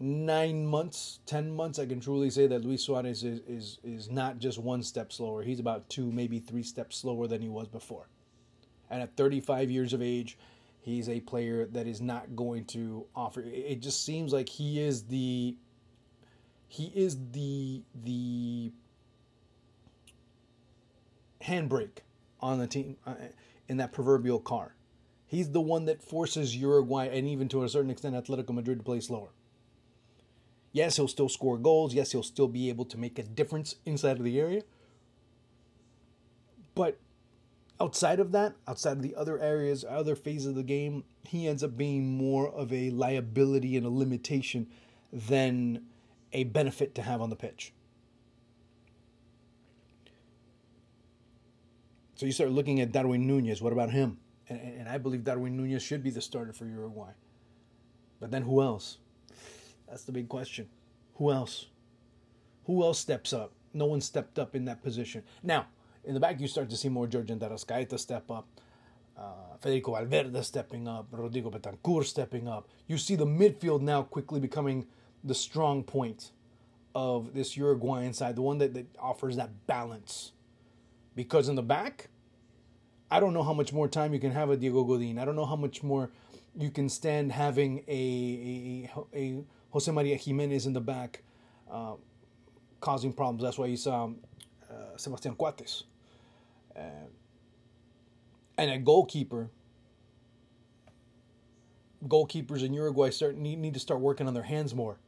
nine 0.00 0.66
months, 0.66 1.20
ten 1.26 1.54
months, 1.54 1.78
I 1.78 1.86
can 1.86 2.00
truly 2.00 2.30
say 2.30 2.48
that 2.48 2.64
Luis 2.64 2.82
Suarez 2.82 3.22
is, 3.22 3.40
is 3.46 3.78
is 3.84 4.10
not 4.10 4.40
just 4.40 4.58
one 4.58 4.82
step 4.82 5.12
slower. 5.12 5.44
He's 5.44 5.60
about 5.60 5.88
two, 5.88 6.10
maybe 6.10 6.40
three 6.40 6.64
steps 6.64 6.96
slower 6.96 7.28
than 7.28 7.40
he 7.40 7.48
was 7.48 7.68
before. 7.68 8.08
And 8.90 9.02
at 9.02 9.16
35 9.16 9.70
years 9.70 9.92
of 9.92 10.00
age, 10.00 10.38
He's 10.86 11.08
a 11.08 11.18
player 11.18 11.66
that 11.72 11.88
is 11.88 12.00
not 12.00 12.36
going 12.36 12.64
to 12.66 13.06
offer. 13.16 13.42
It 13.44 13.80
just 13.80 14.04
seems 14.04 14.32
like 14.32 14.48
he 14.48 14.80
is 14.80 15.02
the 15.02 15.56
he 16.68 16.92
is 16.94 17.18
the 17.32 17.82
the 18.04 18.70
handbrake 21.42 21.98
on 22.40 22.60
the 22.60 22.68
team 22.68 22.96
uh, 23.04 23.14
in 23.68 23.78
that 23.78 23.92
proverbial 23.92 24.38
car. 24.38 24.76
He's 25.26 25.50
the 25.50 25.60
one 25.60 25.86
that 25.86 26.04
forces 26.04 26.54
Uruguay 26.54 27.08
and 27.12 27.26
even 27.26 27.48
to 27.48 27.64
a 27.64 27.68
certain 27.68 27.90
extent 27.90 28.14
Atletico 28.14 28.54
Madrid 28.54 28.78
to 28.78 28.84
play 28.84 29.00
slower. 29.00 29.30
Yes, 30.70 30.94
he'll 30.94 31.08
still 31.08 31.28
score 31.28 31.58
goals. 31.58 31.94
Yes, 31.94 32.12
he'll 32.12 32.22
still 32.22 32.46
be 32.46 32.68
able 32.68 32.84
to 32.84 32.96
make 32.96 33.18
a 33.18 33.24
difference 33.24 33.74
inside 33.84 34.18
of 34.18 34.22
the 34.22 34.38
area. 34.38 34.62
But 36.76 37.00
outside 37.80 38.20
of 38.20 38.32
that, 38.32 38.54
outside 38.66 38.92
of 38.92 39.02
the 39.02 39.14
other 39.14 39.38
areas, 39.38 39.84
other 39.88 40.16
phases 40.16 40.48
of 40.48 40.54
the 40.54 40.62
game, 40.62 41.04
he 41.24 41.46
ends 41.46 41.62
up 41.62 41.76
being 41.76 42.16
more 42.16 42.48
of 42.48 42.72
a 42.72 42.90
liability 42.90 43.76
and 43.76 43.86
a 43.86 43.90
limitation 43.90 44.66
than 45.12 45.84
a 46.32 46.44
benefit 46.44 46.94
to 46.94 47.02
have 47.02 47.20
on 47.20 47.30
the 47.30 47.36
pitch. 47.36 47.72
So 52.16 52.24
you 52.24 52.32
start 52.32 52.50
looking 52.50 52.80
at 52.80 52.92
Darwin 52.92 53.26
Nunez. 53.26 53.60
What 53.60 53.74
about 53.74 53.90
him? 53.90 54.18
And, 54.48 54.60
and 54.60 54.88
I 54.88 54.96
believe 54.96 55.24
Darwin 55.24 55.56
Nunez 55.56 55.82
should 55.82 56.02
be 56.02 56.10
the 56.10 56.22
starter 56.22 56.52
for 56.52 56.64
Uruguay. 56.64 57.10
But 58.20 58.30
then 58.30 58.42
who 58.42 58.62
else? 58.62 58.98
That's 59.86 60.04
the 60.04 60.12
big 60.12 60.28
question. 60.28 60.68
Who 61.16 61.30
else? 61.30 61.66
Who 62.64 62.82
else 62.82 62.98
steps 62.98 63.32
up? 63.32 63.52
No 63.74 63.84
one 63.84 64.00
stepped 64.00 64.38
up 64.38 64.56
in 64.56 64.64
that 64.64 64.82
position. 64.82 65.22
Now, 65.42 65.66
in 66.06 66.14
the 66.14 66.20
back, 66.20 66.40
you 66.40 66.46
start 66.46 66.70
to 66.70 66.76
see 66.76 66.88
more 66.88 67.06
Giorgian 67.06 67.38
De 67.38 67.48
Arrascaeta 67.48 67.98
step 67.98 68.30
up. 68.30 68.46
Uh, 69.18 69.56
Federico 69.60 69.92
Valverde 69.92 70.42
stepping 70.42 70.86
up, 70.86 71.06
Rodrigo 71.10 71.50
Bentancur 71.50 72.04
stepping 72.04 72.46
up. 72.46 72.68
You 72.86 72.98
see 72.98 73.16
the 73.16 73.26
midfield 73.26 73.80
now 73.80 74.02
quickly 74.02 74.40
becoming 74.40 74.86
the 75.24 75.34
strong 75.34 75.82
point 75.82 76.30
of 76.94 77.34
this 77.34 77.56
Uruguayan 77.56 78.12
side, 78.12 78.36
the 78.36 78.42
one 78.42 78.58
that, 78.58 78.74
that 78.74 78.86
offers 78.98 79.36
that 79.36 79.66
balance. 79.66 80.32
Because 81.14 81.48
in 81.48 81.56
the 81.56 81.62
back, 81.62 82.08
I 83.10 83.20
don't 83.20 83.32
know 83.32 83.42
how 83.42 83.54
much 83.54 83.72
more 83.72 83.88
time 83.88 84.12
you 84.12 84.20
can 84.20 84.32
have 84.32 84.50
a 84.50 84.56
Diego 84.56 84.84
Godin. 84.84 85.18
I 85.18 85.24
don't 85.24 85.36
know 85.36 85.46
how 85.46 85.56
much 85.56 85.82
more 85.82 86.10
you 86.56 86.70
can 86.70 86.88
stand 86.88 87.32
having 87.32 87.84
a, 87.88 88.90
a, 89.14 89.18
a 89.18 89.44
Jose 89.70 89.90
Maria 89.90 90.16
Gimenez 90.16 90.66
in 90.66 90.72
the 90.72 90.80
back 90.80 91.22
uh, 91.70 91.94
causing 92.80 93.12
problems. 93.12 93.42
That's 93.42 93.58
why 93.58 93.66
you 93.66 93.76
saw 93.76 94.10
uh, 94.70 94.96
Sebastian 94.96 95.36
Coates. 95.36 95.84
Uh, 96.76 97.08
and 98.58 98.70
a 98.70 98.78
goalkeeper, 98.78 99.50
goalkeepers 102.06 102.62
in 102.62 102.72
Uruguay 102.72 103.10
start 103.10 103.36
need, 103.36 103.58
need 103.58 103.74
to 103.74 103.80
start 103.80 104.00
working 104.00 104.26
on 104.26 104.34
their 104.34 104.42
hands 104.42 104.74
more. 104.74 104.98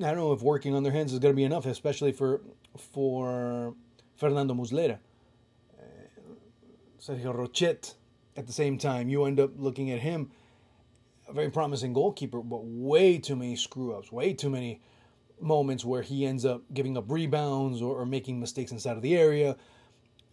I 0.00 0.04
don't 0.04 0.16
know 0.16 0.32
if 0.32 0.42
working 0.42 0.74
on 0.74 0.82
their 0.84 0.92
hands 0.92 1.12
is 1.12 1.18
going 1.18 1.32
to 1.32 1.36
be 1.36 1.44
enough, 1.44 1.66
especially 1.66 2.12
for 2.12 2.40
for 2.76 3.74
Fernando 4.16 4.54
Muslera. 4.54 4.98
Uh, 5.76 5.82
Sergio 7.00 7.34
Rochet, 7.34 7.94
at 8.36 8.46
the 8.46 8.52
same 8.52 8.78
time, 8.78 9.08
you 9.08 9.24
end 9.24 9.40
up 9.40 9.50
looking 9.56 9.90
at 9.90 9.98
him, 9.98 10.30
a 11.28 11.32
very 11.32 11.50
promising 11.50 11.92
goalkeeper, 11.92 12.40
but 12.40 12.60
way 12.62 13.18
too 13.18 13.34
many 13.34 13.56
screw 13.56 13.92
ups, 13.94 14.12
way 14.12 14.32
too 14.32 14.50
many 14.50 14.80
moments 15.40 15.84
where 15.84 16.02
he 16.02 16.26
ends 16.26 16.44
up 16.44 16.62
giving 16.72 16.96
up 16.96 17.04
rebounds 17.08 17.82
or, 17.82 17.96
or 17.96 18.06
making 18.06 18.40
mistakes 18.40 18.72
inside 18.72 18.96
of 18.96 19.02
the 19.02 19.16
area, 19.16 19.56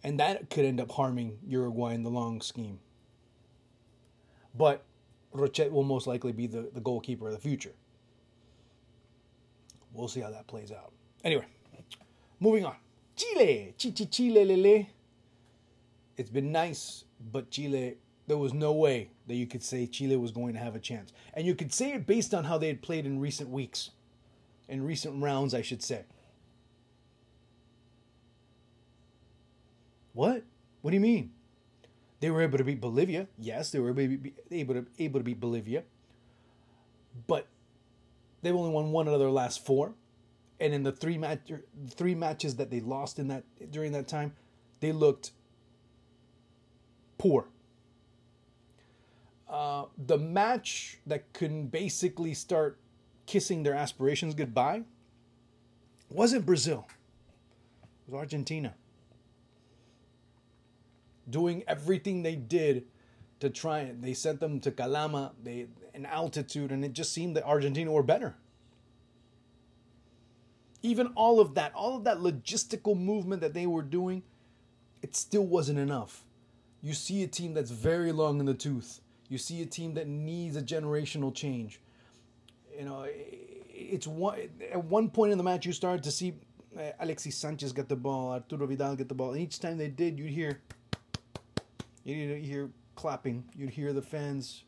and 0.02 0.20
that 0.20 0.50
could 0.50 0.64
end 0.64 0.80
up 0.80 0.90
harming 0.90 1.38
Uruguay 1.46 1.94
in 1.94 2.02
the 2.02 2.10
long 2.10 2.40
scheme. 2.40 2.78
But 4.54 4.84
Rochet 5.34 5.70
will 5.70 5.84
most 5.84 6.06
likely 6.06 6.32
be 6.32 6.46
the, 6.46 6.70
the 6.72 6.80
goalkeeper 6.80 7.26
of 7.26 7.32
the 7.32 7.38
future. 7.38 7.72
We'll 9.92 10.08
see 10.08 10.20
how 10.20 10.30
that 10.30 10.46
plays 10.46 10.72
out. 10.72 10.92
Anyway, 11.24 11.46
moving 12.40 12.64
on. 12.64 12.76
Chile, 13.16 13.74
Chile 13.78 14.44
Lele. 14.44 14.86
It's 16.16 16.30
been 16.30 16.52
nice, 16.52 17.04
but 17.32 17.50
Chile, 17.50 17.96
there 18.26 18.38
was 18.38 18.52
no 18.52 18.72
way 18.72 19.10
that 19.26 19.34
you 19.34 19.46
could 19.46 19.62
say 19.62 19.86
Chile 19.86 20.16
was 20.16 20.32
going 20.32 20.52
to 20.54 20.58
have 20.58 20.74
a 20.74 20.78
chance. 20.78 21.12
And 21.34 21.46
you 21.46 21.54
could 21.54 21.72
say 21.72 21.92
it 21.92 22.06
based 22.06 22.34
on 22.34 22.44
how 22.44 22.58
they 22.58 22.68
had 22.68 22.82
played 22.82 23.06
in 23.06 23.20
recent 23.20 23.50
weeks 23.50 23.90
in 24.68 24.84
recent 24.84 25.22
rounds, 25.22 25.54
I 25.54 25.62
should 25.62 25.82
say. 25.82 26.04
What? 30.12 30.44
What 30.80 30.90
do 30.90 30.94
you 30.96 31.00
mean? 31.00 31.32
They 32.20 32.30
were 32.30 32.40
able 32.40 32.58
to 32.58 32.64
beat 32.64 32.80
Bolivia. 32.80 33.28
Yes, 33.38 33.70
they 33.70 33.78
were 33.78 33.90
able 33.90 34.02
to 34.02 34.18
be 34.18 34.34
able 34.98 35.20
to 35.20 35.24
beat 35.24 35.38
Bolivia. 35.38 35.82
But 37.26 37.46
they've 38.42 38.54
only 38.54 38.70
won 38.70 38.92
one 38.92 39.08
out 39.08 39.14
of 39.14 39.20
their 39.20 39.30
last 39.30 39.64
four, 39.64 39.92
and 40.58 40.72
in 40.72 40.82
the 40.82 40.92
three 40.92 41.18
match 41.18 41.52
three 41.90 42.14
matches 42.14 42.56
that 42.56 42.70
they 42.70 42.80
lost 42.80 43.18
in 43.18 43.28
that 43.28 43.44
during 43.70 43.92
that 43.92 44.08
time, 44.08 44.32
they 44.80 44.92
looked 44.92 45.32
poor. 47.18 47.48
Uh, 49.48 49.84
the 50.06 50.18
match 50.18 50.98
that 51.06 51.32
can 51.32 51.66
basically 51.66 52.34
start 52.34 52.78
kissing 53.26 53.62
their 53.62 53.74
aspirations 53.74 54.34
goodbye 54.34 54.82
wasn't 56.10 56.46
Brazil. 56.46 56.86
It 57.82 58.12
was 58.12 58.18
Argentina. 58.18 58.74
Doing 61.28 61.64
everything 61.66 62.22
they 62.22 62.36
did 62.36 62.84
to 63.40 63.50
try 63.50 63.80
it. 63.80 64.00
They 64.00 64.14
sent 64.14 64.40
them 64.40 64.60
to 64.60 64.70
Calama, 64.70 65.32
they 65.42 65.66
in 65.92 66.06
altitude, 66.06 66.70
and 66.70 66.84
it 66.84 66.92
just 66.92 67.12
seemed 67.12 67.36
that 67.36 67.44
Argentina 67.44 67.90
were 67.90 68.02
better. 68.02 68.36
Even 70.82 71.08
all 71.16 71.40
of 71.40 71.54
that, 71.54 71.74
all 71.74 71.96
of 71.96 72.04
that 72.04 72.18
logistical 72.18 72.96
movement 72.96 73.40
that 73.40 73.54
they 73.54 73.66
were 73.66 73.82
doing, 73.82 74.22
it 75.02 75.16
still 75.16 75.46
wasn't 75.46 75.78
enough. 75.78 76.24
You 76.82 76.92
see 76.92 77.22
a 77.22 77.26
team 77.26 77.54
that's 77.54 77.70
very 77.70 78.12
long 78.12 78.38
in 78.38 78.46
the 78.46 78.54
tooth. 78.54 79.00
You 79.28 79.38
see 79.38 79.62
a 79.62 79.66
team 79.66 79.94
that 79.94 80.06
needs 80.06 80.54
a 80.54 80.62
generational 80.62 81.34
change 81.34 81.80
you 82.78 82.84
know, 82.84 83.06
it's 83.08 84.06
one 84.06 84.38
at 84.72 84.84
one 84.84 85.10
point 85.10 85.32
in 85.32 85.38
the 85.38 85.44
match 85.44 85.66
you 85.66 85.72
started 85.72 86.02
to 86.04 86.10
see 86.10 86.34
uh, 86.78 86.82
Alexis 87.00 87.36
Sanchez 87.36 87.72
get 87.72 87.88
the 87.88 87.96
ball, 87.96 88.32
Arturo 88.32 88.66
Vidal 88.66 88.96
get 88.96 89.08
the 89.08 89.14
ball, 89.14 89.32
and 89.32 89.40
each 89.40 89.60
time 89.60 89.78
they 89.78 89.88
did, 89.88 90.18
you'd 90.18 90.30
hear 90.30 90.60
you'd 92.04 92.44
hear 92.44 92.70
clapping, 92.94 93.44
you'd 93.56 93.70
hear 93.70 93.92
the 93.92 94.02
fans, 94.02 94.64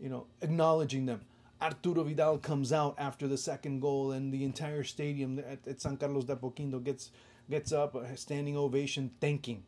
you 0.00 0.08
know, 0.08 0.26
acknowledging 0.42 1.06
them. 1.06 1.20
Arturo 1.60 2.04
Vidal 2.04 2.38
comes 2.38 2.72
out 2.72 2.94
after 2.98 3.26
the 3.26 3.36
second 3.36 3.80
goal, 3.80 4.12
and 4.12 4.32
the 4.32 4.44
entire 4.44 4.84
stadium 4.84 5.38
at, 5.40 5.66
at 5.66 5.80
San 5.80 5.96
Carlos 5.96 6.24
de 6.24 6.36
Apoquindo 6.36 6.82
gets 6.82 7.10
gets 7.50 7.72
up, 7.72 7.94
a 7.94 8.16
standing 8.16 8.56
ovation, 8.56 9.10
thanking, 9.20 9.62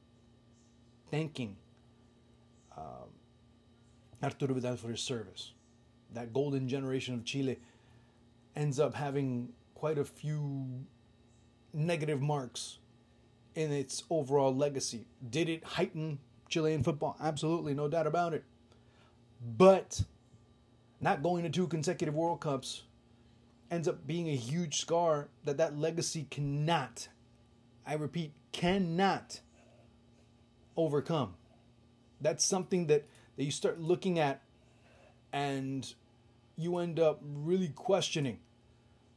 thanking 1.11 1.57
um, 2.77 3.11
Arturo 4.23 4.55
Vidal 4.55 4.77
for 4.77 4.89
his 4.89 5.01
service 5.01 5.53
that 6.15 6.33
golden 6.33 6.69
generation 6.69 7.15
of 7.15 7.25
Chile 7.25 7.59
ends 8.57 8.81
up 8.81 8.95
having 8.95 9.51
quite 9.75 9.99
a 9.99 10.05
few 10.05 10.67
negative 11.73 12.21
marks 12.21 12.79
in 13.55 13.73
its 13.73 14.05
overall 14.11 14.55
legacy. 14.55 15.07
Did 15.29 15.49
it 15.49 15.65
heighten 15.65 16.19
Chilean 16.49 16.83
football? 16.83 17.17
Absolutely, 17.21 17.75
no 17.75 17.89
doubt 17.89 18.07
about 18.07 18.35
it. 18.35 18.45
But 19.57 20.03
not 21.01 21.23
going 21.23 21.45
to 21.45 21.51
two 21.51 21.67
consecutive 21.67 22.15
World 22.15 22.41
Cups 22.41 22.83
ends 23.71 23.89
up 23.89 24.07
being 24.07 24.29
a 24.29 24.37
huge 24.37 24.81
scar 24.81 25.29
that 25.45 25.57
that 25.57 25.79
legacy 25.79 26.27
cannot, 26.31 27.09
I 27.87 27.95
repeat, 27.95 28.33
cannot 28.53 29.41
overcome. 30.77 31.35
That's 32.21 32.45
something 32.45 32.87
that, 32.89 33.07
that 33.37 33.45
you 33.45 33.51
start 33.51 33.81
looking 33.81 34.19
at 34.19 34.43
and 35.33 35.95
you 36.61 36.77
end 36.79 37.01
up 37.01 37.21
really 37.23 37.69
questioning 37.69 38.39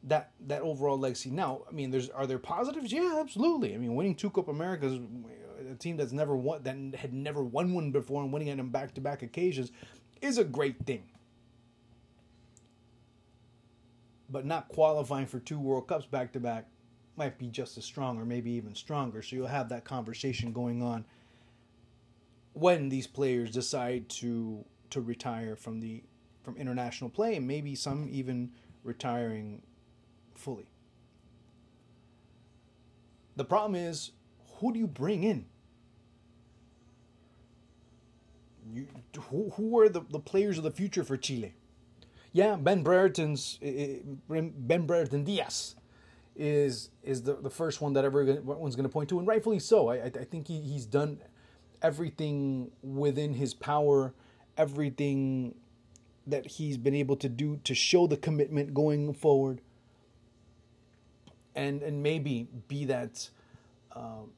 that 0.04 0.30
that 0.46 0.62
overall 0.62 0.98
legacy. 0.98 1.30
Now, 1.30 1.62
I 1.68 1.72
mean, 1.72 1.90
there's 1.90 2.10
are 2.10 2.26
there 2.26 2.38
positives? 2.38 2.92
Yeah, 2.92 3.18
absolutely. 3.20 3.74
I 3.74 3.78
mean, 3.78 3.94
winning 3.94 4.14
two 4.14 4.30
Copa 4.30 4.50
Americas, 4.50 4.94
uh, 4.94 5.72
a 5.72 5.74
team 5.74 5.96
that's 5.96 6.12
never 6.12 6.36
won 6.36 6.62
that 6.62 6.76
had 6.98 7.12
never 7.12 7.42
won 7.42 7.74
one 7.74 7.90
before 7.90 8.22
and 8.22 8.32
winning 8.32 8.48
it 8.48 8.60
on 8.60 8.68
back 8.68 8.94
to 8.94 9.00
back 9.00 9.22
occasions, 9.22 9.72
is 10.20 10.38
a 10.38 10.44
great 10.44 10.84
thing. 10.86 11.04
But 14.28 14.46
not 14.46 14.68
qualifying 14.68 15.26
for 15.26 15.38
two 15.38 15.58
World 15.58 15.88
Cups 15.88 16.06
back 16.06 16.32
to 16.32 16.40
back 16.40 16.66
might 17.16 17.38
be 17.38 17.48
just 17.48 17.78
as 17.78 17.84
strong 17.84 18.18
or 18.18 18.24
maybe 18.24 18.50
even 18.52 18.74
stronger. 18.74 19.22
So 19.22 19.36
you'll 19.36 19.46
have 19.46 19.68
that 19.68 19.84
conversation 19.84 20.52
going 20.52 20.82
on 20.82 21.04
when 22.52 22.88
these 22.88 23.06
players 23.06 23.50
decide 23.50 24.08
to 24.08 24.64
to 24.90 25.00
retire 25.00 25.56
from 25.56 25.80
the 25.80 26.02
from 26.44 26.56
international 26.56 27.10
play, 27.10 27.36
and 27.36 27.46
maybe 27.46 27.74
some 27.74 28.08
even 28.10 28.50
retiring 28.84 29.62
fully. 30.34 30.66
The 33.36 33.44
problem 33.44 33.74
is, 33.74 34.12
who 34.58 34.72
do 34.72 34.78
you 34.78 34.86
bring 34.86 35.24
in? 35.24 35.46
You, 38.72 38.86
who, 39.30 39.50
who 39.56 39.78
are 39.80 39.88
the, 39.88 40.02
the 40.10 40.20
players 40.20 40.58
of 40.58 40.64
the 40.64 40.70
future 40.70 41.04
for 41.04 41.16
Chile? 41.16 41.54
Yeah, 42.32 42.56
Ben 42.56 42.82
Brereton's 42.82 43.58
eh, 43.62 43.98
eh, 44.30 44.40
Ben 44.58 44.86
Brereton 44.86 45.24
Diaz 45.24 45.76
is 46.36 46.90
is 47.04 47.22
the, 47.22 47.34
the 47.34 47.50
first 47.50 47.80
one 47.80 47.92
that 47.92 48.04
everyone's 48.04 48.74
going 48.74 48.88
to 48.88 48.92
point 48.92 49.08
to, 49.10 49.18
and 49.18 49.28
rightfully 49.28 49.60
so. 49.60 49.88
I, 49.88 50.06
I 50.06 50.10
think 50.10 50.48
he, 50.48 50.60
he's 50.60 50.84
done 50.84 51.20
everything 51.80 52.72
within 52.82 53.34
his 53.34 53.54
power, 53.54 54.14
everything 54.56 55.54
that 56.26 56.46
he's 56.46 56.76
been 56.76 56.94
able 56.94 57.16
to 57.16 57.28
do 57.28 57.60
to 57.64 57.74
show 57.74 58.06
the 58.06 58.16
commitment 58.16 58.74
going 58.74 59.12
forward, 59.12 59.60
and 61.54 61.82
and 61.82 62.02
maybe 62.02 62.48
be 62.68 62.84
that 62.86 63.28
um, 63.94 64.30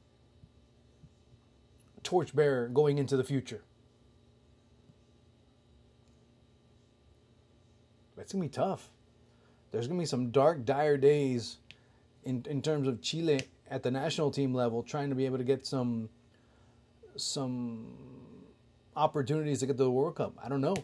torchbearer 2.03 2.69
going 2.69 2.99
into 2.99 3.17
the 3.17 3.25
future. 3.25 3.63
It's 8.19 8.33
gonna 8.33 8.43
be 8.43 8.49
tough. 8.49 8.91
There's 9.71 9.87
gonna 9.87 10.01
be 10.01 10.07
some 10.07 10.31
dark, 10.31 10.65
dire 10.65 10.97
days 10.97 11.59
in 12.25 12.45
in 12.49 12.61
terms 12.61 12.89
of 12.89 13.01
Chile 13.01 13.41
at 13.71 13.85
the 13.85 13.91
national 13.91 14.33
team 14.33 14.53
level, 14.53 14.83
trying 14.83 15.11
to 15.11 15.15
be 15.15 15.27
able 15.27 15.39
to 15.39 15.45
get 15.45 15.65
some 15.65 16.09
some 17.17 17.87
opportunities 18.97 19.61
to 19.61 19.67
get 19.67 19.77
to 19.77 19.85
the 19.85 19.91
World 19.91 20.17
Cup. 20.17 20.35
I 20.43 20.49
don't 20.49 20.61
know. 20.61 20.77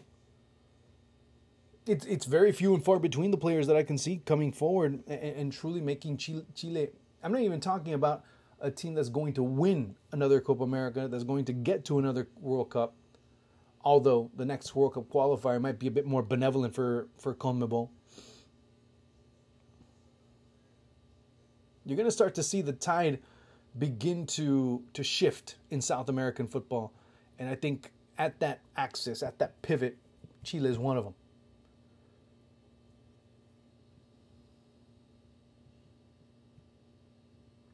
It's 1.85 2.05
it's 2.05 2.25
very 2.25 2.51
few 2.51 2.73
and 2.73 2.83
far 2.83 2.99
between 2.99 3.31
the 3.31 3.37
players 3.37 3.67
that 3.67 3.75
I 3.75 3.83
can 3.83 3.97
see 3.97 4.21
coming 4.25 4.51
forward 4.53 5.03
and, 5.07 5.19
and 5.19 5.51
truly 5.51 5.81
making 5.81 6.17
Chile, 6.17 6.45
Chile. 6.55 6.89
I'm 7.21 7.31
not 7.31 7.41
even 7.41 7.59
talking 7.59 7.93
about 7.93 8.23
a 8.61 8.71
team 8.71 8.93
that's 8.93 9.09
going 9.09 9.33
to 9.33 9.43
win 9.43 9.95
another 10.11 10.39
Copa 10.39 10.63
America, 10.63 11.07
that's 11.09 11.25
going 11.25 11.43
to 11.45 11.53
get 11.53 11.83
to 11.85 11.99
another 11.99 12.27
World 12.39 12.69
Cup. 12.69 12.93
Although 13.83 14.31
the 14.35 14.45
next 14.45 14.73
World 14.75 14.93
Cup 14.93 15.09
qualifier 15.09 15.59
might 15.59 15.77
be 15.77 15.87
a 15.87 15.91
bit 15.91 16.05
more 16.05 16.23
benevolent 16.23 16.73
for 16.73 17.09
for 17.17 17.33
CONMEBOL. 17.33 17.89
You're 21.85 21.97
going 21.97 22.07
to 22.07 22.11
start 22.11 22.33
to 22.35 22.43
see 22.43 22.61
the 22.61 22.71
tide 22.71 23.19
begin 23.77 24.25
to 24.27 24.83
to 24.93 25.03
shift 25.03 25.57
in 25.69 25.81
South 25.81 26.07
American 26.07 26.47
football, 26.47 26.93
and 27.39 27.49
I 27.49 27.55
think 27.55 27.91
at 28.17 28.39
that 28.39 28.61
axis, 28.77 29.21
at 29.21 29.39
that 29.39 29.61
pivot, 29.61 29.97
Chile 30.43 30.69
is 30.69 30.77
one 30.77 30.95
of 30.95 31.03
them. 31.03 31.15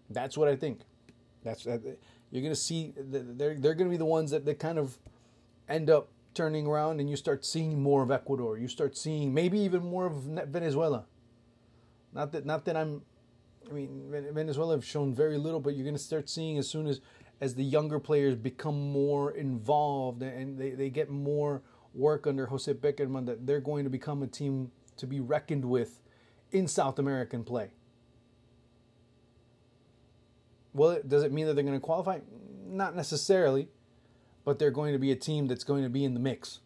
That's 0.10 0.38
what 0.38 0.48
I 0.48 0.56
think. 0.56 0.82
That's 1.44 1.66
uh, 1.66 1.78
you're 2.32 2.42
going 2.42 2.54
to 2.54 2.60
see. 2.60 2.94
They're 2.98 3.56
they're 3.56 3.74
going 3.74 3.88
to 3.88 3.92
be 3.92 3.98
the 3.98 4.06
ones 4.06 4.32
that, 4.32 4.46
that 4.46 4.60
kind 4.60 4.78
of 4.78 4.98
end 5.68 5.90
up 5.90 6.10
turning 6.34 6.68
around, 6.68 7.00
and 7.00 7.10
you 7.10 7.16
start 7.16 7.46
seeing 7.46 7.82
more 7.82 8.04
of 8.04 8.12
Ecuador. 8.12 8.58
You 8.58 8.68
start 8.68 8.98
seeing 8.98 9.34
maybe 9.34 9.60
even 9.60 9.84
more 9.84 10.06
of 10.08 10.24
Venezuela. 10.50 11.06
Not 12.14 12.32
that 12.34 12.46
not 12.46 12.66
that 12.66 12.76
I'm. 12.76 13.02
I 13.70 13.74
mean, 13.74 14.12
Venezuela 14.32 14.74
have 14.74 14.86
shown 14.86 15.14
very 15.14 15.38
little, 15.38 15.60
but 15.60 15.76
you're 15.76 15.84
going 15.84 15.96
to 15.96 16.02
start 16.02 16.28
seeing 16.30 16.58
as 16.58 16.68
soon 16.68 16.88
as 16.88 17.02
as 17.42 17.56
the 17.56 17.64
younger 17.64 18.00
players 18.00 18.36
become 18.36 18.92
more 18.92 19.32
involved 19.32 20.22
and 20.22 20.58
they, 20.58 20.72
they 20.72 20.90
get 20.90 21.10
more 21.10 21.62
work 21.94 22.28
under 22.28 22.46
Jose 22.48 22.72
Pekerman 22.74 23.26
that 23.26 23.48
they're 23.48 23.62
going 23.62 23.84
to 23.86 23.90
become 23.90 24.22
a 24.24 24.28
team 24.28 24.72
to 24.98 25.08
be 25.08 25.20
reckoned 25.20 25.66
with 25.66 26.02
in 26.52 26.68
South 26.68 27.00
American 27.00 27.44
play. 27.44 27.72
Well, 30.74 31.00
does 31.08 31.24
it 31.24 31.32
mean 31.32 31.48
that 31.48 31.56
they're 31.56 31.64
going 31.64 31.80
to 31.80 31.84
qualify? 31.84 32.20
Not 32.68 32.96
necessarily, 32.96 33.70
but 34.46 34.60
they're 34.60 34.72
going 34.72 34.94
to 34.94 35.00
be 35.00 35.12
a 35.12 35.16
team 35.16 35.48
that's 35.48 35.64
going 35.64 35.84
to 35.84 35.90
be 35.90 36.04
in 36.06 36.14
the 36.14 36.20
mix. 36.20 36.60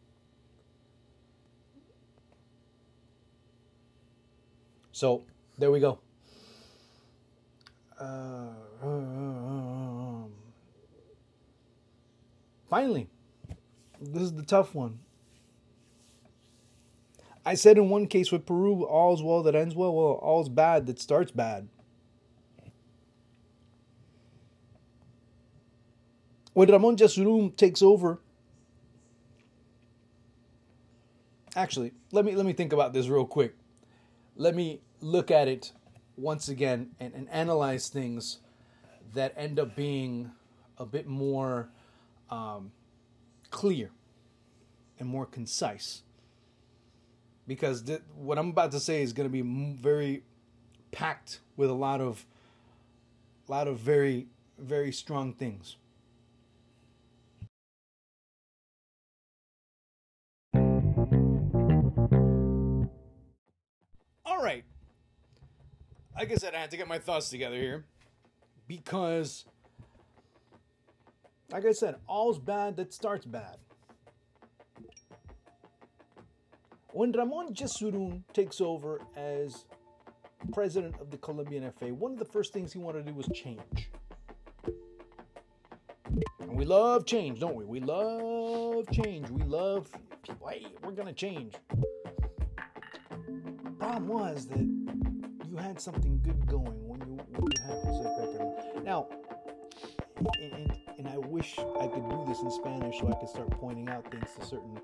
So 4.91 5.23
there 5.57 5.71
we 5.71 5.79
go. 5.79 5.99
Uh, 7.99 8.49
um, 8.83 10.31
finally, 12.69 13.09
this 13.99 14.23
is 14.23 14.33
the 14.33 14.43
tough 14.43 14.75
one. 14.75 14.99
I 17.45 17.55
said 17.55 17.77
in 17.77 17.89
one 17.89 18.07
case 18.07 18.31
with 18.31 18.45
Peru, 18.45 18.85
all's 18.85 19.21
well 19.21 19.43
that 19.43 19.55
ends 19.55 19.75
well. 19.75 19.93
Well, 19.93 20.13
all's 20.21 20.49
bad 20.49 20.85
that 20.87 20.99
starts 20.99 21.31
bad. 21.31 21.67
When 26.53 26.69
Ramon 26.69 26.95
Jesurun 26.95 27.55
takes 27.55 27.81
over, 27.81 28.19
actually, 31.55 31.91
let 32.11 32.25
me 32.25 32.35
let 32.35 32.45
me 32.45 32.53
think 32.53 32.73
about 32.73 32.93
this 32.93 33.07
real 33.07 33.25
quick. 33.25 33.55
Let 34.35 34.55
me 34.55 34.81
look 35.01 35.29
at 35.31 35.47
it 35.47 35.71
once 36.15 36.47
again 36.47 36.91
and, 36.99 37.13
and 37.13 37.29
analyze 37.29 37.89
things 37.89 38.39
that 39.13 39.33
end 39.37 39.59
up 39.59 39.75
being 39.75 40.31
a 40.77 40.85
bit 40.85 41.07
more 41.07 41.69
um, 42.29 42.71
clear 43.49 43.91
and 44.99 45.07
more 45.07 45.25
concise. 45.25 46.01
Because 47.47 47.83
th- 47.83 48.01
what 48.15 48.39
I'm 48.39 48.49
about 48.49 48.71
to 48.71 48.79
say 48.79 49.01
is 49.01 49.13
going 49.13 49.27
to 49.27 49.31
be 49.31 49.41
very 49.41 50.23
packed 50.91 51.39
with 51.57 51.69
a 51.69 51.73
lot 51.73 51.99
of, 51.99 52.25
lot 53.47 53.67
of 53.67 53.77
very, 53.77 54.27
very 54.57 54.91
strong 54.91 55.33
things. 55.33 55.75
Right. 64.43 64.63
Like 66.15 66.31
I 66.31 66.35
said, 66.35 66.53
I 66.53 66.59
had 66.59 66.71
to 66.71 66.77
get 66.77 66.87
my 66.87 66.99
thoughts 66.99 67.29
together 67.29 67.55
here 67.55 67.85
because, 68.67 69.45
like 71.51 71.65
I 71.65 71.71
said, 71.71 71.95
all's 72.07 72.37
bad 72.37 72.75
that 72.77 72.93
starts 72.93 73.25
bad. 73.25 73.57
When 76.91 77.11
Ramon 77.11 77.55
Jesurun 77.55 78.21
takes 78.33 78.61
over 78.61 79.01
as 79.15 79.65
president 80.51 80.95
of 81.01 81.09
the 81.09 81.17
Colombian 81.17 81.71
FA, 81.79 81.87
one 81.87 82.11
of 82.11 82.19
the 82.19 82.25
first 82.25 82.53
things 82.53 82.71
he 82.71 82.77
wanted 82.77 83.05
to 83.05 83.11
do 83.11 83.17
was 83.17 83.27
change. 83.33 83.89
And 86.39 86.55
we 86.55 86.65
love 86.65 87.07
change, 87.07 87.39
don't 87.39 87.55
we? 87.55 87.65
We 87.65 87.79
love 87.79 88.87
change. 88.91 89.27
We 89.31 89.41
love 89.41 89.89
people. 90.21 90.47
Hey, 90.47 90.67
we're 90.83 90.91
going 90.91 91.07
to 91.07 91.13
change 91.13 91.55
problem 93.83 94.07
was 94.07 94.47
that 94.47 94.65
you 95.49 95.57
had 95.57 95.79
something 95.79 96.19
good 96.23 96.45
going 96.47 96.87
when 96.87 97.01
you, 97.01 97.19
when 97.35 97.51
you 97.51 97.63
had 97.65 97.83
Jose 97.83 98.03
Pekerman. 98.03 98.83
Now, 98.85 99.07
and, 100.41 100.77
and 100.97 101.07
I 101.07 101.17
wish 101.17 101.59
I 101.59 101.87
could 101.87 102.09
do 102.09 102.23
this 102.25 102.39
in 102.41 102.49
Spanish 102.49 102.99
so 102.99 103.09
I 103.09 103.15
could 103.19 103.27
start 103.27 103.49
pointing 103.51 103.89
out 103.89 104.09
things 104.09 104.29
to 104.39 104.45
certain 104.45 104.79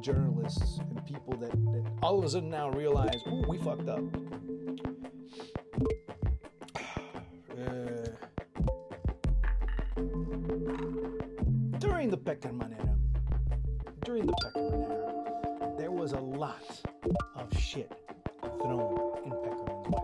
journalists 0.00 0.78
and 0.78 1.06
people 1.06 1.36
that, 1.36 1.52
that 1.52 1.84
all 2.02 2.18
of 2.18 2.24
a 2.24 2.28
sudden 2.28 2.50
now 2.50 2.70
realize, 2.70 3.20
oh, 3.26 3.44
we 3.48 3.58
fucked 3.58 3.88
up. 3.88 4.02
Uh, 7.60 8.06
during 11.78 12.08
the 12.08 12.16
Pekerman 12.16 12.72
era, 12.72 12.96
during 14.02 14.26
the 14.26 14.32
Pekerman 14.32 14.90
era, 14.90 15.74
there 15.76 15.90
was 15.90 16.12
a 16.12 16.18
lot 16.18 16.80
of 17.36 17.58
shit 17.58 17.92
thrown 18.40 19.18
in 19.24 19.30
Pekerman's 19.30 19.88
way. 19.88 20.00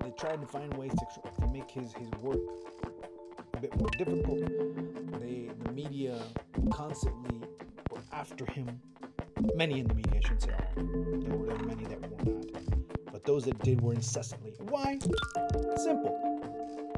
They, 0.00 0.10
tried 0.18 0.40
to 0.40 0.46
find 0.46 0.72
ways 0.74 0.92
to, 0.92 1.40
to 1.40 1.46
make 1.52 1.70
his, 1.70 1.92
his 1.94 2.10
work 2.20 2.38
a 3.54 3.60
bit 3.60 3.76
more 3.76 3.90
difficult. 3.98 4.40
They, 5.20 5.50
the 5.64 5.72
media 5.72 6.20
constantly 6.72 7.40
were 7.90 8.02
after 8.12 8.46
him. 8.46 8.80
Many 9.54 9.80
in 9.80 9.88
the 9.88 9.94
media, 9.94 10.18
I 10.18 10.20
shouldn't 10.20 10.42
say. 10.42 10.56
There 10.76 11.36
were 11.36 11.58
many 11.64 11.84
that 11.84 12.00
were 12.00 12.32
not. 12.32 13.12
But 13.12 13.24
those 13.24 13.44
that 13.44 13.58
did 13.62 13.80
were 13.80 13.94
incessantly. 13.94 14.52
Why? 14.60 14.98
Simple 15.76 16.32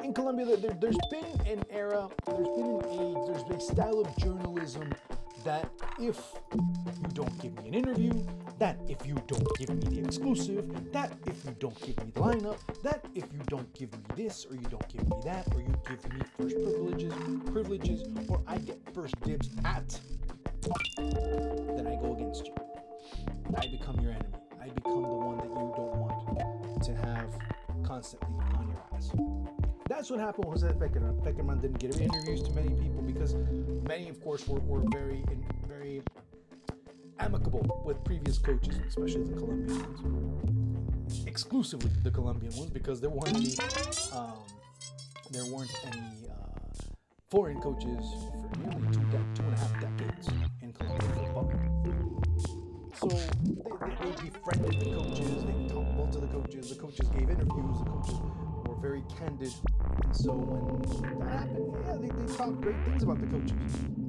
in 0.05 0.13
Colombia, 0.13 0.45
there, 0.57 0.71
has 0.71 0.97
been 1.09 1.25
an 1.51 1.63
era, 1.71 2.07
there's 2.27 2.47
been 2.49 2.65
an 2.65 2.85
age, 2.85 3.17
there's 3.25 3.43
been 3.43 3.57
a 3.57 3.61
style 3.61 3.99
of 3.99 4.15
journalism 4.17 4.93
that 5.43 5.67
if 5.99 6.33
you 6.57 7.09
don't 7.13 7.41
give 7.41 7.55
me 7.61 7.67
an 7.69 7.73
interview, 7.73 8.13
that 8.59 8.77
if 8.87 9.05
you 9.05 9.15
don't 9.27 9.47
give 9.57 9.69
me 9.69 9.95
the 9.95 10.05
exclusive, 10.05 10.91
that 10.91 11.11
if 11.25 11.43
you 11.45 11.55
don't 11.59 11.79
give 11.81 11.97
me 12.05 12.11
the 12.13 12.19
lineup, 12.21 12.57
that 12.83 13.05
if 13.13 13.25
you 13.33 13.39
don't 13.47 13.71
give 13.73 13.91
me 13.91 13.99
this 14.15 14.45
or 14.49 14.55
you 14.55 14.67
don't 14.69 14.87
give 14.89 15.07
me 15.09 15.17
that, 15.23 15.45
or 15.53 15.61
you 15.61 15.75
give 15.87 16.13
me 16.13 16.21
first 16.37 16.55
privileges, 16.55 17.13
privileges, 17.51 18.03
or 18.29 18.41
I 18.47 18.57
get 18.59 18.79
first 18.93 19.19
dibs 19.21 19.49
at, 19.65 19.99
then 20.97 21.87
I 21.87 21.95
go 22.01 22.15
against 22.15 22.47
you. 22.47 22.55
I 23.55 23.67
become 23.67 23.99
your 23.99 24.11
enemy. 24.11 24.33
I 24.61 24.69
become 24.69 25.03
the 25.03 25.09
one 25.09 25.37
that 25.37 25.49
you 25.49 25.73
don't 25.75 25.95
want 25.97 26.83
to 26.83 26.95
have 26.95 27.29
constantly 27.83 28.35
on 28.57 28.67
your 28.67 28.83
ass. 28.95 29.11
That's 29.87 30.09
what 30.09 30.19
happened 30.19 30.45
with 30.45 30.61
Jose 30.61 30.73
Pekerman. 30.75 31.21
Pekerman 31.23 31.61
didn't 31.61 31.79
get 31.79 31.99
interviews 32.01 32.41
to 32.43 32.51
many 32.51 32.69
people 32.69 33.03
because 33.03 33.35
many, 33.87 34.09
of 34.09 34.19
course, 34.23 34.47
were, 34.47 34.59
were 34.61 34.81
very, 34.89 35.23
very 35.67 36.01
amicable 37.19 37.81
with 37.85 38.03
previous 38.03 38.37
coaches, 38.37 38.75
especially 38.87 39.23
the 39.23 39.35
Colombian 39.35 39.79
ones. 39.79 41.27
Exclusively 41.27 41.91
the 42.03 42.11
Colombian 42.11 42.55
ones 42.55 42.69
because 42.71 42.99
there 43.01 43.09
weren't 43.09 43.35
any, 43.35 43.55
um, 44.13 44.33
there 45.31 45.45
weren't 45.45 45.71
any 45.85 46.27
uh, 46.29 46.33
foreign 47.29 47.59
coaches 47.61 48.05
for 48.51 48.59
nearly 48.59 48.87
two, 48.93 49.01
de- 49.11 49.25
two 49.35 49.43
and 49.43 49.53
a 49.53 49.57
half 49.57 49.81
decades 49.81 50.29
in 50.61 50.73
Colombian 50.73 51.11
football. 51.11 51.51
So 52.95 53.07
they, 53.07 53.15
they, 53.15 54.11
they 54.11 54.29
befriended 54.29 54.79
the 54.79 54.85
coaches, 54.95 55.43
they 55.43 55.67
talked 55.67 55.95
well 55.97 56.07
to 56.11 56.19
the 56.19 56.27
coaches, 56.27 56.69
the 56.69 56.75
coaches 56.75 57.09
gave 57.09 57.29
interviews, 57.29 57.79
the 57.79 57.85
coaches 57.85 58.15
were 58.65 58.75
very 58.81 59.03
candid. 59.19 59.53
And 60.03 60.15
so 60.15 60.31
when 60.33 61.19
that 61.19 61.39
happened, 61.39 61.73
yeah, 61.85 61.95
they, 61.97 62.07
they 62.07 62.35
talked 62.35 62.61
great 62.61 62.75
things 62.85 63.03
about 63.03 63.19
the 63.19 63.27
coaches. 63.27 64.04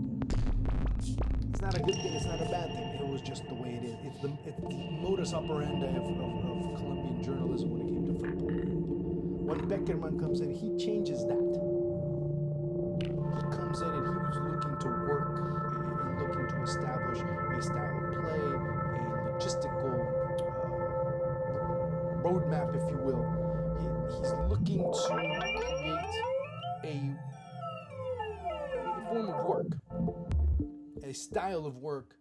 It's 1.09 1.61
not 1.61 1.75
a 1.77 1.81
good 1.81 1.95
thing, 1.95 2.14
it's 2.14 2.25
not 2.25 2.40
a 2.40 2.47
bad 2.47 2.73
thing. 2.75 2.99
It 2.99 3.07
was 3.07 3.21
just 3.21 3.47
the 3.49 3.55
way 3.55 3.79
it 3.81 3.85
is. 3.85 3.95
It's 4.05 4.21
the, 4.21 4.33
it's 4.45 4.61
the 4.61 4.75
modus 4.75 5.33
operandi 5.33 5.87
of, 5.87 6.05
of, 6.05 6.19
of 6.19 6.75
Colombian 6.77 7.23
journalism 7.23 7.71
when 7.71 7.81
it 7.83 7.88
came 7.95 8.07
to 8.07 8.14
football. 8.19 8.51
When 9.47 9.61
Pekerman 9.71 10.19
comes 10.19 10.40
in, 10.40 10.51
he 10.53 10.77
changes 10.77 11.25
that. 11.27 11.38
He 13.07 13.42
comes 13.55 13.81
in 13.81 13.88
and 13.88 14.05
he 14.05 14.12
was 14.19 14.37
looking 14.37 14.77
to 14.81 14.88
work 15.07 15.38
and 16.03 16.19
looking 16.19 16.47
to 16.49 16.62
establish 16.62 17.21
a 17.21 17.62
style 17.62 17.99
of 18.03 18.12
play, 18.12 18.42
a 18.42 18.99
logistical 19.31 19.95
uh, 20.42 20.66
roadmap, 22.27 22.75
if 22.75 22.83
you 22.90 22.99
will. 22.99 23.23
He, 23.79 23.87
he's 24.19 24.33
looking 24.51 24.83
to 24.83 24.99
create 25.07 25.55
a 26.85 27.16
form 29.09 29.29
of 29.31 29.45
work, 29.47 29.71
a 31.04 31.12
style 31.12 31.66
of 31.66 31.76
work, 31.76 32.14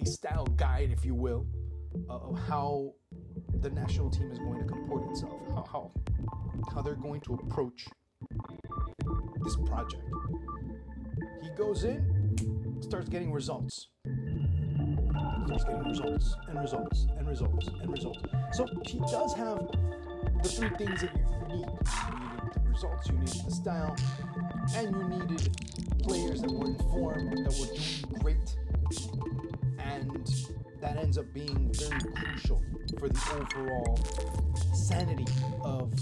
a 0.00 0.06
style 0.06 0.46
guide, 0.46 0.90
if 0.90 1.04
you 1.04 1.14
will, 1.14 1.46
uh, 2.08 2.14
of 2.14 2.38
how 2.48 2.92
the 3.60 3.70
national 3.70 4.10
team 4.10 4.30
is 4.30 4.38
going 4.38 4.60
to 4.60 4.66
comport 4.66 5.10
itself, 5.10 5.40
how, 5.48 5.64
how, 5.70 5.92
how 6.74 6.82
they're 6.82 6.94
going 6.94 7.20
to 7.22 7.34
approach 7.34 7.86
this 9.42 9.56
project. 9.66 10.02
He 11.42 11.50
goes 11.56 11.84
in, 11.84 12.78
starts 12.80 13.08
getting 13.08 13.32
results. 13.32 13.88
Starts 15.46 15.64
getting 15.64 15.84
results 15.88 16.36
and 16.48 16.60
results 16.60 17.06
and 17.18 17.28
results 17.28 17.68
and 17.80 17.90
results. 17.90 18.18
So 18.52 18.66
he 18.86 18.98
does 18.98 19.34
have 19.34 19.66
the 20.42 20.48
three 20.48 20.70
things 20.76 21.00
that 21.02 21.10
you 21.14 21.56
need. 21.56 21.66
You 21.66 22.30
needed 22.34 22.52
the 22.52 22.60
results, 22.68 23.08
you 23.08 23.18
need 23.18 23.28
the 23.28 23.50
style, 23.50 23.96
and 24.74 24.96
you 24.96 25.04
needed 25.18 25.50
players 26.02 26.40
that 26.42 26.50
were 26.50 26.66
informed, 26.66 27.44
that 27.44 27.54
were 27.58 27.66
doing 27.66 28.20
great. 28.20 28.56
And 29.78 30.28
that 30.80 30.96
ends 30.96 31.18
up 31.18 31.32
being 31.32 31.70
very 31.72 32.00
crucial 32.14 32.62
for 32.98 33.08
the 33.08 33.20
overall 33.34 33.98
sanity 34.74 35.26
of 35.62 35.92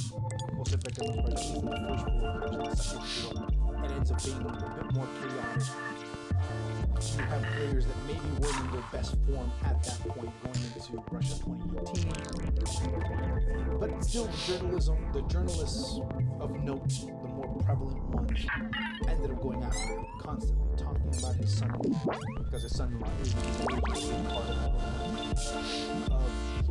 Pekerman's 0.65 1.25
project. 1.25 1.51
in 1.51 1.67
the 1.67 1.77
first 1.89 2.07
years, 2.13 2.69
the 2.69 2.77
second 2.77 3.55
four, 3.63 3.85
it 3.85 3.91
ends 3.91 4.11
up 4.11 4.23
being 4.25 4.37
a 4.37 4.39
bit 4.43 4.95
more 4.95 5.09
chaotic. 5.21 5.69
You 7.17 7.23
have 7.25 7.43
players 7.43 7.87
that 7.87 7.97
maybe 8.07 8.21
weren't 8.41 8.61
in 8.65 8.71
their 8.73 8.85
best 8.93 9.17
form 9.27 9.51
at 9.65 9.83
that 9.83 9.99
point 10.09 10.31
going 10.43 10.65
into 10.75 11.03
Russia 11.11 11.35
2018. 11.45 13.79
But 13.79 14.05
still, 14.05 14.27
the 14.27 14.37
journalism, 14.47 14.97
the 15.13 15.23
journalists 15.23 16.01
of 16.41 16.51
note, 16.63 16.93
prevalent 17.63 18.03
ones, 18.11 18.47
ended 19.09 19.31
up 19.31 19.43
going 19.43 19.63
after 19.63 19.79
him 19.79 20.07
constantly, 20.19 20.77
talking 20.77 21.09
about 21.19 21.35
his 21.37 21.57
son-in-law, 21.57 22.19
because 22.39 22.63
his 22.63 22.75
son-in-law 22.77 23.11
is 23.23 23.33
a 23.33 23.37
part 24.29 24.49
of, 24.51 24.59
of 26.11 26.23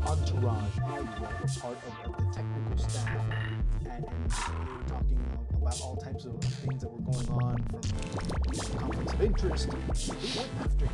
entourage, 0.08 0.68
if 0.70 0.78
you 0.78 0.88
will, 1.22 1.28
part 1.60 1.78
of, 1.86 2.18
the 2.18 2.26
technical 2.34 2.78
staff, 2.78 3.10
and, 3.32 3.92
and 3.92 4.04
they 4.04 4.10
were 4.10 4.88
talking 4.88 5.20
about 5.56 5.82
all 5.82 5.96
types 5.96 6.26
of 6.26 6.34
things 6.42 6.82
that 6.82 6.92
were 6.92 7.12
going 7.12 7.30
on 7.30 7.56
from 7.64 8.78
conflicts 8.78 9.14
of 9.14 9.22
interest. 9.22 9.70
They 9.70 10.40
went 10.40 10.52
after 10.62 10.86
him. 10.86 10.94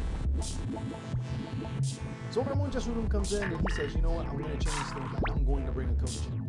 So 2.30 2.44
Ramon 2.44 2.72
Jesurun 2.72 3.10
comes 3.10 3.34
in 3.34 3.44
and 3.44 3.62
he 3.70 3.76
says, 3.76 3.96
you 3.96 4.02
know 4.02 4.12
what, 4.12 4.28
I'm 4.28 4.38
going 4.38 4.58
to 4.58 4.66
change 4.66 4.76
things. 4.76 5.22
I'm 5.32 5.44
going 5.46 5.66
to 5.66 5.72
bring 5.72 5.90
a 5.90 5.94
coach 5.94 6.20
in. 6.28 6.49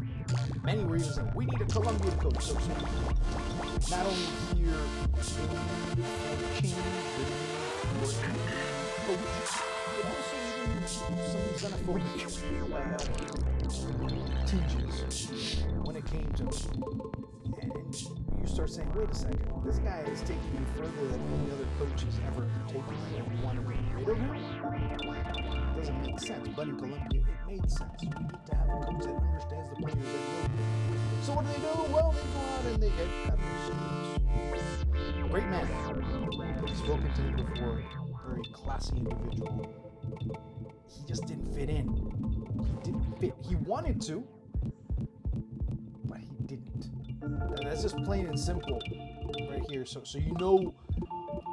Many 0.62 0.84
reasons, 0.84 1.14
saying, 1.16 1.32
we 1.34 1.46
need 1.46 1.60
a 1.60 1.64
Colombian 1.64 2.16
coach. 2.18 2.42
So, 2.42 2.52
so 2.52 3.96
not 3.96 4.06
only 4.06 4.26
here, 4.56 4.74
change, 5.24 6.74
the 8.00 8.04
coach, 9.06 9.52
but 9.96 10.04
also 10.04 10.36
even 10.62 10.86
some 10.86 11.14
xenophobic 11.56 12.04
tinges 14.46 15.62
when 15.84 15.96
it 15.96 16.04
came 16.06 16.30
to 16.34 16.44
and 17.62 17.94
you 18.40 18.46
start 18.46 18.68
saying, 18.70 18.92
wait 18.94 19.10
a 19.10 19.14
second, 19.14 19.40
this 19.64 19.78
guy 19.78 20.04
is 20.12 20.20
taking 20.20 20.52
you 20.58 20.66
further 20.76 21.08
than 21.08 21.20
any 21.40 21.52
other 21.52 21.66
coach 21.78 22.02
has 22.02 22.20
ever 22.26 22.46
taken 22.68 22.96
and 23.16 23.26
we 23.28 23.36
want 23.44 23.56
to 23.56 23.62
get 23.72 24.06
rid 24.06 24.08
of 24.08 25.00
him? 25.00 25.19
Doesn't 25.80 26.02
make 26.02 26.20
sense, 26.20 26.46
but 26.54 26.68
in 26.68 26.76
Colombia, 26.76 27.22
it 27.22 27.26
made 27.48 27.70
sense. 27.70 28.02
We 28.02 28.08
need 28.08 28.46
to 28.46 28.54
have 28.54 28.68
a 28.68 28.84
coach 28.84 29.02
that 29.04 29.16
understands 29.16 29.70
the 29.70 29.76
players 29.76 29.96
that 29.96 30.04
know. 30.04 30.60
So 31.22 31.32
what 31.32 31.46
do 31.46 31.52
they 31.52 31.60
do? 31.60 31.72
Well, 31.90 32.12
they 32.12 32.20
go 32.34 32.40
out 32.40 32.64
and 32.66 32.82
they 32.82 32.90
get 32.90 33.08
Carlos 33.24 33.70
Great 35.30 35.46
man. 35.46 35.66
Spoken 36.76 37.14
to 37.14 37.22
him 37.22 37.36
before. 37.36 37.82
Very 38.26 38.42
classy 38.52 38.98
individual. 38.98 39.72
He 40.86 41.06
just 41.08 41.24
didn't 41.26 41.54
fit 41.54 41.70
in. 41.70 41.88
He 42.58 42.82
didn't 42.84 43.18
fit. 43.18 43.34
He 43.48 43.54
wanted 43.54 44.02
to, 44.02 44.22
but 46.04 46.18
he 46.18 46.34
didn't. 46.44 46.90
And 47.22 47.64
that's 47.64 47.80
just 47.80 47.96
plain 48.04 48.26
and 48.26 48.38
simple 48.38 48.82
right 49.48 49.64
here. 49.70 49.86
So 49.86 50.02
so 50.04 50.18
you 50.18 50.34
know 50.38 50.74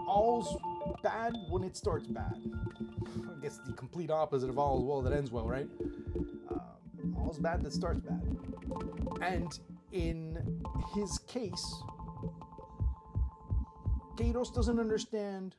all's 0.06 0.58
bad 1.02 1.34
when 1.50 1.64
it 1.64 1.78
starts 1.78 2.08
bad. 2.08 2.34
I 3.48 3.50
guess 3.50 3.60
the 3.66 3.72
complete 3.72 4.12
opposite 4.12 4.50
of 4.50 4.60
all 4.60 4.78
is 4.78 4.84
well 4.84 5.02
that 5.04 5.14
ends 5.14 5.32
well, 5.32 5.48
right? 5.48 5.70
Um, 6.52 7.16
all's 7.18 7.38
bad 7.38 7.64
that 7.64 7.72
starts 7.72 8.02
bad. 8.02 8.22
And 9.22 9.58
in 9.94 10.62
his 10.94 11.20
case, 11.20 11.82
Queiroz 14.18 14.54
doesn't 14.54 14.82
understand 14.82 15.56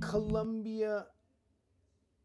Colombia, 0.00 1.06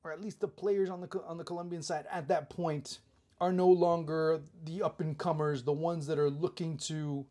or 0.04 0.12
at 0.12 0.20
least 0.20 0.40
the 0.40 0.48
players 0.48 0.90
on 0.90 1.00
the 1.00 1.22
on 1.28 1.38
the 1.38 1.44
Colombian 1.44 1.84
side 1.84 2.06
at 2.10 2.28
that 2.30 2.50
point 2.50 3.02
are 3.40 3.54
no 3.54 3.68
longer 3.68 4.42
the 4.64 4.82
up 4.82 5.00
and 5.00 5.16
comers, 5.16 5.62
the 5.62 5.72
ones 5.72 6.08
that 6.08 6.18
are 6.18 6.32
looking 6.32 6.76
to 6.78 7.24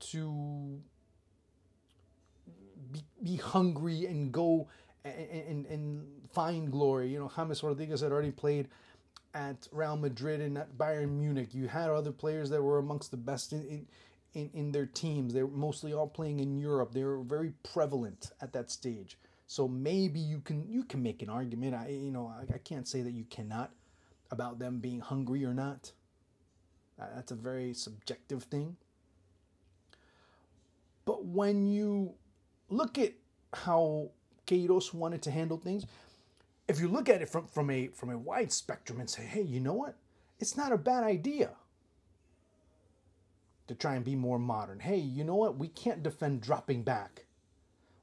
to 0.00 0.80
be, 2.90 3.04
be 3.22 3.36
hungry 3.36 4.06
and 4.06 4.32
go 4.32 4.66
and, 5.04 5.66
and, 5.66 6.06
find 6.32 6.70
glory. 6.70 7.08
You 7.08 7.18
know, 7.18 7.30
James 7.34 7.62
Rodriguez 7.62 8.02
had 8.02 8.12
already 8.12 8.30
played 8.30 8.68
at 9.34 9.66
Real 9.72 9.96
Madrid 9.96 10.40
and 10.40 10.56
at 10.56 10.78
Bayern 10.78 11.18
Munich. 11.18 11.48
You 11.52 11.66
had 11.66 11.90
other 11.90 12.12
players 12.12 12.50
that 12.50 12.62
were 12.62 12.78
amongst 12.78 13.10
the 13.10 13.16
best 13.16 13.52
in, 13.52 13.86
in, 14.34 14.50
in 14.54 14.72
their 14.72 14.86
teams. 14.86 15.34
They 15.34 15.42
were 15.42 15.56
mostly 15.56 15.92
all 15.92 16.06
playing 16.06 16.38
in 16.38 16.56
Europe. 16.56 16.92
They 16.92 17.02
were 17.02 17.22
very 17.22 17.52
prevalent 17.64 18.30
at 18.40 18.52
that 18.52 18.70
stage. 18.70 19.18
So 19.48 19.66
maybe 19.66 20.20
you 20.20 20.38
can 20.38 20.70
you 20.70 20.84
can 20.84 21.02
make 21.02 21.22
an 21.22 21.28
argument. 21.28 21.74
I 21.74 21.88
you 21.88 22.12
know 22.12 22.28
I, 22.28 22.54
I 22.54 22.58
can't 22.58 22.86
say 22.86 23.02
that 23.02 23.10
you 23.10 23.24
cannot 23.24 23.72
about 24.30 24.60
them 24.60 24.78
being 24.78 25.00
hungry 25.00 25.44
or 25.44 25.52
not. 25.52 25.90
That's 26.96 27.32
a 27.32 27.34
very 27.34 27.74
subjective 27.74 28.44
thing. 28.44 28.76
But 31.04 31.24
when 31.24 31.66
you 31.66 32.14
look 32.68 32.98
at 32.98 33.14
how 33.52 34.10
Queiroz 34.46 34.92
wanted 34.92 35.22
to 35.22 35.30
handle 35.30 35.58
things, 35.58 35.86
if 36.68 36.80
you 36.80 36.88
look 36.88 37.08
at 37.08 37.22
it 37.22 37.28
from, 37.28 37.46
from 37.46 37.70
a 37.70 37.88
from 37.88 38.10
a 38.10 38.18
wide 38.18 38.52
spectrum 38.52 39.00
and 39.00 39.10
say, 39.10 39.22
hey, 39.22 39.42
you 39.42 39.60
know 39.60 39.72
what? 39.72 39.96
It's 40.38 40.56
not 40.56 40.72
a 40.72 40.78
bad 40.78 41.04
idea 41.04 41.50
to 43.66 43.74
try 43.74 43.94
and 43.94 44.04
be 44.04 44.16
more 44.16 44.38
modern. 44.38 44.80
Hey, 44.80 44.96
you 44.96 45.22
know 45.22 45.36
what? 45.36 45.58
We 45.58 45.68
can't 45.68 46.02
defend 46.02 46.40
dropping 46.40 46.82
back. 46.82 47.26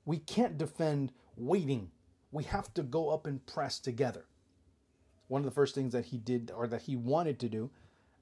We 0.06 0.17
can't 0.17 0.58
defend 0.58 1.12
waiting. 1.36 1.91
We 2.32 2.43
have 2.43 2.73
to 2.76 2.84
go 2.84 3.10
up 3.10 3.26
and 3.26 3.45
press 3.45 3.80
together. 3.80 4.26
One 5.28 5.41
of 5.41 5.45
the 5.45 5.52
first 5.52 5.76
things 5.76 5.93
that 5.93 6.06
he 6.06 6.17
did 6.17 6.52
or 6.56 6.67
that 6.67 6.84
he 6.84 6.95
wanted 6.95 7.39
to 7.39 7.50
do, 7.50 7.69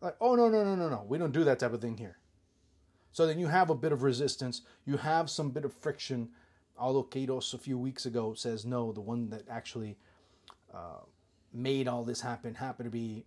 like, 0.01 0.15
oh 0.19 0.35
no, 0.35 0.49
no, 0.49 0.63
no, 0.63 0.75
no, 0.75 0.89
no. 0.89 1.05
We 1.07 1.17
don't 1.17 1.33
do 1.33 1.43
that 1.43 1.59
type 1.59 1.73
of 1.73 1.81
thing 1.81 1.97
here. 1.97 2.17
So 3.11 3.27
then 3.27 3.39
you 3.39 3.47
have 3.47 3.69
a 3.69 3.75
bit 3.75 3.91
of 3.91 4.03
resistance, 4.03 4.61
you 4.85 4.97
have 4.97 5.29
some 5.29 5.51
bit 5.51 5.65
of 5.65 5.73
friction. 5.73 6.29
Although 6.77 7.03
Queiroz 7.03 7.53
a 7.53 7.57
few 7.57 7.77
weeks 7.77 8.05
ago 8.05 8.33
says 8.33 8.65
no, 8.65 8.91
the 8.91 9.01
one 9.01 9.29
that 9.29 9.43
actually 9.49 9.97
uh, 10.73 10.99
made 11.53 11.87
all 11.87 12.03
this 12.03 12.21
happen 12.21 12.55
happened 12.55 12.87
to 12.87 12.91
be 12.91 13.25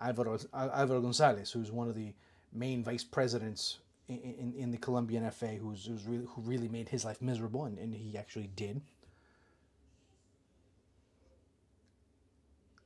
Alvaro, 0.00 0.38
Alvaro 0.52 1.00
Gonzalez, 1.00 1.50
who's 1.50 1.70
one 1.70 1.88
of 1.88 1.94
the 1.94 2.12
main 2.52 2.82
vice 2.82 3.04
presidents 3.04 3.78
in, 4.08 4.18
in, 4.18 4.54
in 4.56 4.70
the 4.70 4.78
Colombian 4.78 5.28
FA, 5.30 5.48
who's, 5.48 5.86
who's 5.86 6.04
really, 6.06 6.26
who 6.28 6.42
really 6.42 6.68
made 6.68 6.88
his 6.88 7.04
life 7.04 7.20
miserable, 7.20 7.64
and, 7.64 7.78
and 7.78 7.94
he 7.94 8.16
actually 8.16 8.50
did. 8.56 8.80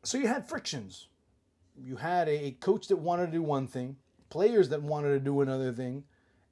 So 0.02 0.18
you 0.18 0.26
had 0.26 0.48
frictions. 0.48 1.07
You 1.83 1.96
had 1.96 2.28
a, 2.28 2.46
a 2.46 2.50
coach 2.52 2.88
that 2.88 2.96
wanted 2.96 3.26
to 3.26 3.33
do 3.33 3.42
one 3.42 3.66
thing, 3.66 3.96
players 4.31 4.68
that 4.70 4.83
wanted 4.83 5.11
to 5.11 5.20
do 5.20 5.40
another 5.40 5.72
thing, 5.72 6.05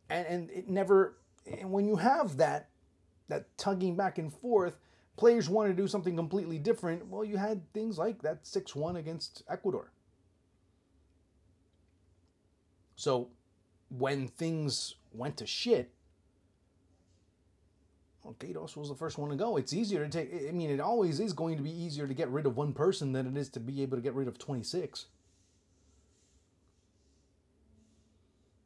and, 0.08 0.26
and 0.26 0.50
it 0.50 0.68
never. 0.68 1.16
And 1.58 1.70
when 1.70 1.86
you 1.86 1.96
have 1.96 2.36
that, 2.36 2.68
that 3.28 3.56
tugging 3.58 3.96
back 3.96 4.18
and 4.18 4.32
forth, 4.32 4.76
players 5.16 5.48
want 5.48 5.68
to 5.68 5.74
do 5.74 5.88
something 5.88 6.16
completely 6.16 6.58
different. 6.58 7.06
Well, 7.06 7.24
you 7.24 7.36
had 7.36 7.72
things 7.72 7.98
like 7.98 8.22
that 8.22 8.46
6 8.46 8.74
1 8.74 8.96
against 8.96 9.42
Ecuador. 9.48 9.92
So 12.96 13.28
when 13.88 14.28
things 14.28 14.96
went 15.12 15.36
to 15.38 15.46
shit, 15.46 15.90
well, 18.22 18.34
Queiroz 18.38 18.76
was 18.76 18.90
the 18.90 18.94
first 18.94 19.16
one 19.18 19.30
to 19.30 19.36
go. 19.36 19.56
It's 19.56 19.72
easier 19.72 20.06
to 20.06 20.10
take, 20.10 20.48
I 20.48 20.52
mean, 20.52 20.70
it 20.70 20.80
always 20.80 21.20
is 21.20 21.32
going 21.32 21.56
to 21.56 21.62
be 21.62 21.70
easier 21.70 22.06
to 22.06 22.14
get 22.14 22.28
rid 22.28 22.46
of 22.46 22.56
one 22.56 22.74
person 22.74 23.12
than 23.12 23.26
it 23.26 23.36
is 23.36 23.48
to 23.50 23.60
be 23.60 23.82
able 23.82 23.96
to 23.96 24.02
get 24.02 24.14
rid 24.14 24.28
of 24.28 24.38
26. 24.38 25.06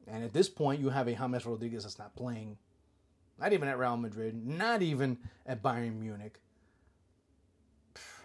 And 0.06 0.24
at 0.24 0.32
this 0.32 0.48
point, 0.48 0.80
you 0.80 0.90
have 0.90 1.08
a 1.08 1.14
James 1.14 1.46
Rodriguez 1.46 1.84
that's 1.84 1.98
not 1.98 2.14
playing, 2.16 2.58
not 3.38 3.52
even 3.52 3.68
at 3.68 3.78
Real 3.78 3.96
Madrid, 3.96 4.46
not 4.46 4.82
even 4.82 5.18
at 5.46 5.62
Bayern 5.62 5.98
Munich. 6.00 6.40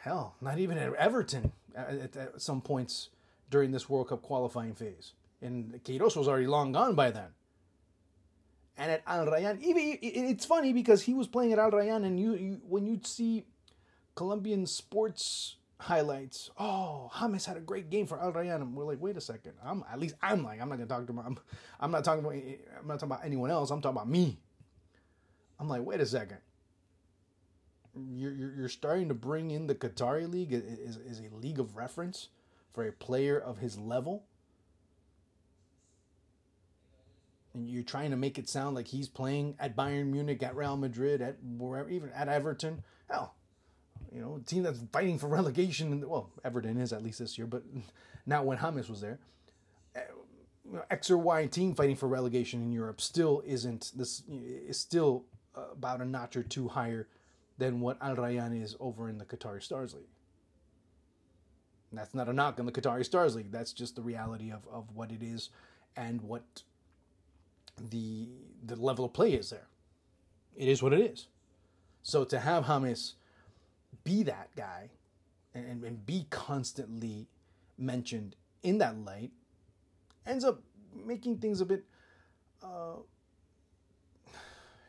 Hell, 0.01 0.35
not 0.41 0.59
even 0.59 0.77
at 0.77 0.93
Everton 0.93 1.51
uh, 1.77 1.81
at, 2.03 2.15
at 2.15 2.41
some 2.41 2.61
points 2.61 3.09
during 3.49 3.71
this 3.71 3.89
World 3.89 4.09
Cup 4.09 4.21
qualifying 4.21 4.73
phase. 4.73 5.13
And 5.41 5.83
Queiroz 5.83 6.15
was 6.15 6.27
already 6.27 6.47
long 6.47 6.71
gone 6.71 6.95
by 6.95 7.11
then. 7.11 7.29
And 8.77 8.91
at 8.91 9.03
Al 9.05 9.25
Rayyan, 9.25 9.61
even 9.61 9.97
it's 10.01 10.45
funny 10.45 10.71
because 10.71 11.01
he 11.01 11.13
was 11.13 11.27
playing 11.27 11.51
at 11.51 11.59
Al 11.59 11.71
Rayyan, 11.71 12.05
and 12.05 12.17
you, 12.17 12.33
you 12.35 12.61
when 12.67 12.85
you'd 12.85 13.05
see 13.05 13.43
Colombian 14.15 14.65
sports 14.65 15.57
highlights, 15.79 16.49
oh, 16.57 17.11
James 17.19 17.45
had 17.45 17.57
a 17.57 17.61
great 17.61 17.89
game 17.89 18.07
for 18.07 18.21
Al 18.21 18.31
Rayyan. 18.31 18.55
And 18.61 18.75
we're 18.75 18.85
like, 18.85 19.01
wait 19.01 19.17
a 19.17 19.21
second. 19.21 19.53
I'm 19.63 19.83
at 19.91 19.99
least 19.99 20.15
I'm 20.21 20.43
like, 20.43 20.61
I'm 20.61 20.69
not 20.69 20.75
gonna 20.77 20.87
talk 20.87 21.05
to 21.07 21.11
him. 21.11 21.19
I'm, 21.19 21.37
I'm 21.79 21.91
not 21.91 22.05
talking 22.05 22.23
about 22.23 22.35
I'm 22.35 22.87
not 22.87 22.99
talking 22.99 23.11
about 23.11 23.25
anyone 23.25 23.51
else. 23.51 23.69
I'm 23.69 23.81
talking 23.81 23.97
about 23.97 24.09
me. 24.09 24.39
I'm 25.59 25.67
like, 25.67 25.83
wait 25.83 25.99
a 25.99 26.05
second. 26.05 26.37
You're, 27.95 28.31
you're, 28.31 28.69
starting 28.69 29.09
to 29.09 29.13
bring 29.13 29.51
in 29.51 29.67
the 29.67 29.75
Qatari 29.75 30.31
league 30.31 30.53
is, 30.53 30.95
is 30.97 31.19
a 31.19 31.35
league 31.35 31.59
of 31.59 31.75
reference 31.75 32.29
for 32.71 32.87
a 32.87 32.91
player 32.93 33.37
of 33.37 33.57
his 33.57 33.77
level 33.77 34.23
and 37.53 37.69
you're 37.69 37.83
trying 37.83 38.11
to 38.11 38.17
make 38.17 38.37
it 38.37 38.47
sound 38.47 38.75
like 38.75 38.87
he's 38.87 39.07
playing 39.07 39.55
at 39.59 39.75
Bayern 39.75 40.07
Munich, 40.07 40.43
at 40.43 40.55
Real 40.55 40.77
Madrid, 40.77 41.21
at 41.21 41.37
wherever, 41.43 41.89
even 41.89 42.09
at 42.11 42.29
Everton. 42.29 42.83
Hell, 43.09 43.33
you 44.13 44.21
know, 44.21 44.39
a 44.41 44.45
team 44.45 44.63
that's 44.63 44.79
fighting 44.91 45.17
for 45.17 45.27
relegation. 45.27 46.07
Well, 46.07 46.29
Everton 46.43 46.79
is 46.79 46.93
at 46.93 47.03
least 47.03 47.19
this 47.19 47.37
year, 47.37 47.47
but 47.47 47.63
not 48.25 48.45
when 48.45 48.59
James 48.59 48.89
was 48.89 49.01
there. 49.01 49.19
Eh, 49.95 50.01
X 50.91 51.09
or 51.09 51.17
Y 51.17 51.47
team 51.47 51.73
fighting 51.73 51.95
for 51.95 52.07
relegation 52.07 52.61
in 52.61 52.71
Europe 52.71 53.01
still 53.01 53.41
isn't 53.45 53.91
this 53.95 54.21
is 54.29 54.79
still 54.79 55.25
about 55.71 56.01
a 56.01 56.05
notch 56.05 56.35
or 56.35 56.43
two 56.43 56.67
higher 56.67 57.07
than 57.57 57.81
what 57.81 57.97
Al 58.01 58.15
Rayyan 58.15 58.61
is 58.61 58.75
over 58.79 59.09
in 59.09 59.17
the 59.17 59.25
Qatari 59.25 59.61
Stars 59.61 59.93
League. 59.93 60.03
And 61.91 61.99
that's 61.99 62.13
not 62.13 62.29
a 62.29 62.33
knock 62.33 62.59
on 62.59 62.65
the 62.65 62.71
Qatari 62.71 63.03
Stars 63.03 63.35
League. 63.35 63.51
That's 63.51 63.73
just 63.73 63.95
the 63.95 64.01
reality 64.01 64.51
of, 64.51 64.67
of 64.71 64.85
what 64.95 65.11
it 65.11 65.23
is 65.23 65.49
and 65.95 66.21
what 66.21 66.63
the 67.89 68.27
the 68.65 68.75
level 68.75 69.05
of 69.05 69.13
play 69.13 69.33
is 69.33 69.49
there. 69.49 69.67
It 70.55 70.67
is 70.67 70.83
what 70.83 70.93
it 70.93 70.99
is. 70.99 71.27
So 72.03 72.23
to 72.25 72.39
have 72.39 72.65
James 72.65 73.15
be 74.03 74.23
that 74.23 74.49
guy 74.55 74.89
and, 75.53 75.83
and 75.83 76.05
be 76.05 76.27
constantly 76.29 77.27
mentioned 77.77 78.35
in 78.63 78.77
that 78.79 78.97
light 79.05 79.31
ends 80.25 80.43
up 80.43 80.61
making 80.93 81.37
things 81.37 81.61
a 81.61 81.65
bit 81.65 81.83
uh, 82.63 82.95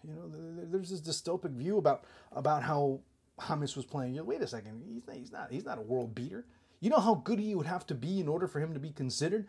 you 0.07 0.15
know 0.15 0.31
there's 0.71 0.91
this 0.91 1.01
dystopic 1.01 1.53
view 1.53 1.79
about 1.79 2.05
about 2.33 2.63
how 2.63 3.01
James 3.49 3.77
was 3.77 3.85
playing. 3.85 4.15
You 4.15 4.21
know, 4.21 4.25
wait 4.25 4.43
a 4.43 4.47
second, 4.47 4.83
he's 4.87 5.07
not, 5.07 5.17
he's 5.17 5.33
not 5.33 5.53
he's 5.53 5.65
not 5.65 5.79
a 5.79 5.83
world 5.83 6.15
beater. 6.15 6.47
You 6.81 6.91
know 6.91 7.01
how 7.01 7.17
good 7.17 7.39
he 7.39 7.55
would 7.55 7.67
have 7.67 7.87
to 7.89 7.95
be 7.95 8.21
in 8.21 8.29
order 8.29 8.47
for 8.47 8.61
him 8.61 8.73
to 8.73 8.81
be 8.81 8.91
considered 8.91 9.47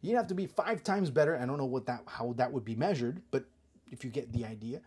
You'd 0.00 0.16
have 0.16 0.28
to 0.28 0.34
be 0.34 0.46
five 0.46 0.82
times 0.82 1.10
better. 1.10 1.36
I 1.36 1.44
don't 1.44 1.58
know 1.58 1.64
what 1.64 1.86
that 1.86 2.02
how 2.06 2.32
that 2.34 2.52
would 2.52 2.64
be 2.64 2.76
measured, 2.76 3.22
but 3.30 3.44
if 3.90 4.04
you 4.04 4.10
get 4.10 4.32
the 4.32 4.44
idea, 4.44 4.80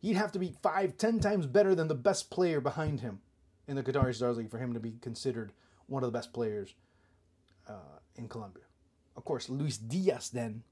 he'd 0.00 0.16
have 0.16 0.32
to 0.32 0.38
be 0.38 0.54
five, 0.62 0.96
ten 0.96 1.20
times 1.20 1.46
better 1.46 1.74
than 1.74 1.88
the 1.88 1.94
best 1.94 2.30
player 2.30 2.60
behind 2.60 3.00
him 3.00 3.20
in 3.68 3.76
the 3.76 3.82
Qatari 3.82 4.14
Stars 4.14 4.38
League 4.38 4.50
for 4.50 4.58
him 4.58 4.72
to 4.72 4.80
be 4.80 4.94
considered 5.02 5.52
one 5.86 6.02
of 6.02 6.10
the 6.10 6.16
best 6.16 6.32
players 6.32 6.74
uh, 7.68 7.98
in 8.14 8.28
Colombia. 8.28 8.64
Of 9.16 9.24
course, 9.24 9.50
Luis 9.50 9.76
Diaz 9.76 10.30
then 10.30 10.62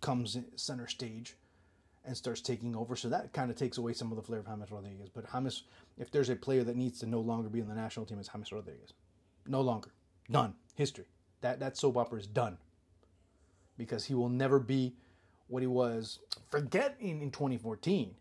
comes 0.00 0.36
center 0.56 0.86
stage 0.86 1.36
and 2.04 2.16
starts 2.16 2.40
taking 2.40 2.74
over. 2.74 2.96
So 2.96 3.08
that 3.08 3.32
kind 3.32 3.50
of 3.50 3.56
takes 3.56 3.78
away 3.78 3.92
some 3.92 4.10
of 4.10 4.16
the 4.16 4.22
flair 4.22 4.40
of 4.40 4.46
James 4.46 4.70
Rodriguez. 4.70 5.08
But 5.12 5.26
James, 5.32 5.64
if 5.98 6.10
there's 6.10 6.30
a 6.30 6.36
player 6.36 6.64
that 6.64 6.76
needs 6.76 6.98
to 7.00 7.06
no 7.06 7.20
longer 7.20 7.48
be 7.48 7.60
in 7.60 7.68
the 7.68 7.74
national 7.74 8.06
team, 8.06 8.18
it's 8.18 8.28
James 8.28 8.50
Rodriguez. 8.52 8.94
No 9.46 9.60
longer. 9.60 9.90
Done. 10.30 10.54
History. 10.74 11.06
That 11.40 11.60
that 11.60 11.76
soap 11.76 11.96
opera 11.96 12.20
is 12.20 12.26
done 12.26 12.58
because 13.76 14.04
he 14.04 14.14
will 14.14 14.28
never 14.28 14.58
be 14.58 14.94
what 15.48 15.62
he 15.62 15.66
was. 15.66 16.20
Forget 16.50 16.96
in, 17.00 17.20
in 17.20 17.30
2014. 17.30 18.14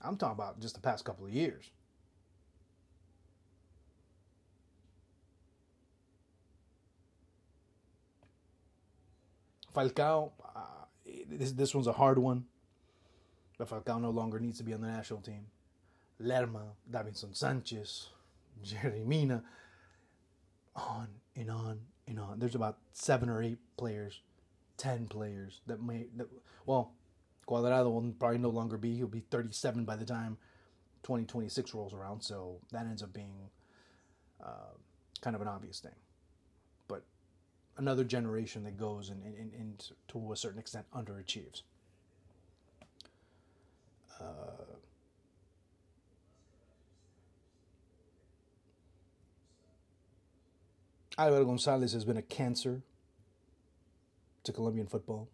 I'm 0.00 0.16
talking 0.16 0.34
about 0.34 0.60
just 0.60 0.74
the 0.74 0.80
past 0.80 1.04
couple 1.04 1.26
of 1.26 1.32
years. 1.32 1.70
Falcao, 9.78 10.32
uh, 10.56 10.60
this 11.28 11.52
this 11.52 11.74
one's 11.74 11.86
a 11.86 11.92
hard 11.92 12.18
one. 12.18 12.44
But 13.58 13.68
Falcao 13.68 14.00
no 14.00 14.10
longer 14.10 14.38
needs 14.38 14.58
to 14.58 14.64
be 14.64 14.74
on 14.74 14.80
the 14.80 14.88
national 14.88 15.20
team. 15.20 15.46
Lerma, 16.20 16.62
Davinson 16.90 17.36
Sanchez, 17.36 18.08
Yerry 18.64 19.04
Mina 19.06 19.42
on 20.74 21.08
and 21.36 21.50
on 21.50 21.80
and 22.06 22.18
on. 22.18 22.38
There's 22.38 22.54
about 22.54 22.78
seven 22.92 23.28
or 23.28 23.42
eight 23.42 23.58
players, 23.76 24.20
ten 24.76 25.06
players 25.06 25.60
that 25.66 25.82
may 25.82 26.06
that 26.16 26.26
well, 26.66 26.92
Cuadrado 27.48 27.92
will 27.92 28.12
probably 28.18 28.38
no 28.38 28.50
longer 28.50 28.76
be. 28.76 28.96
He'll 28.96 29.06
be 29.06 29.24
37 29.30 29.84
by 29.84 29.96
the 29.96 30.04
time 30.04 30.36
2026 31.04 31.72
rolls 31.72 31.94
around. 31.94 32.22
So 32.22 32.58
that 32.72 32.86
ends 32.86 33.02
up 33.02 33.12
being 33.12 33.32
uh, 34.44 34.74
kind 35.20 35.34
of 35.34 35.42
an 35.42 35.48
obvious 35.48 35.80
thing. 35.80 35.94
Another 37.78 38.02
generation 38.02 38.64
that 38.64 38.76
goes 38.76 39.08
and, 39.08 39.22
and, 39.22 39.52
and 39.54 39.90
to 40.08 40.32
a 40.32 40.36
certain 40.36 40.58
extent 40.58 40.84
underachieves. 40.92 41.62
Uh, 44.20 44.24
Alvaro 51.16 51.44
Gonzalez 51.44 51.92
has 51.92 52.04
been 52.04 52.16
a 52.16 52.22
cancer 52.22 52.82
to 54.42 54.52
Colombian 54.52 54.86
football. 54.86 55.28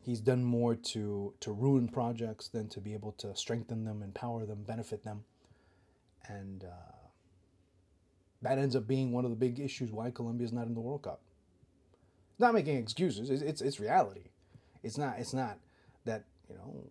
He's 0.00 0.20
done 0.20 0.42
more 0.42 0.74
to, 0.74 1.34
to 1.40 1.52
ruin 1.52 1.88
projects 1.88 2.48
than 2.48 2.68
to 2.70 2.80
be 2.80 2.94
able 2.94 3.12
to 3.12 3.34
strengthen 3.36 3.84
them, 3.84 4.02
empower 4.02 4.46
them, 4.46 4.62
benefit 4.62 5.04
them. 5.04 5.24
And 6.26 6.64
uh, 6.64 6.99
that 8.42 8.58
ends 8.58 8.74
up 8.74 8.86
being 8.86 9.12
one 9.12 9.24
of 9.24 9.30
the 9.30 9.36
big 9.36 9.60
issues 9.60 9.90
why 9.90 10.10
Colombia 10.10 10.46
is 10.46 10.52
not 10.52 10.66
in 10.66 10.74
the 10.74 10.80
World 10.80 11.02
Cup. 11.02 11.20
Not 12.38 12.54
making 12.54 12.78
excuses, 12.78 13.28
it's, 13.30 13.42
it's, 13.42 13.60
it's 13.60 13.80
reality. 13.80 14.30
It's 14.82 14.96
not, 14.96 15.18
it's 15.18 15.34
not 15.34 15.58
that, 16.06 16.24
you 16.48 16.56
know, 16.56 16.90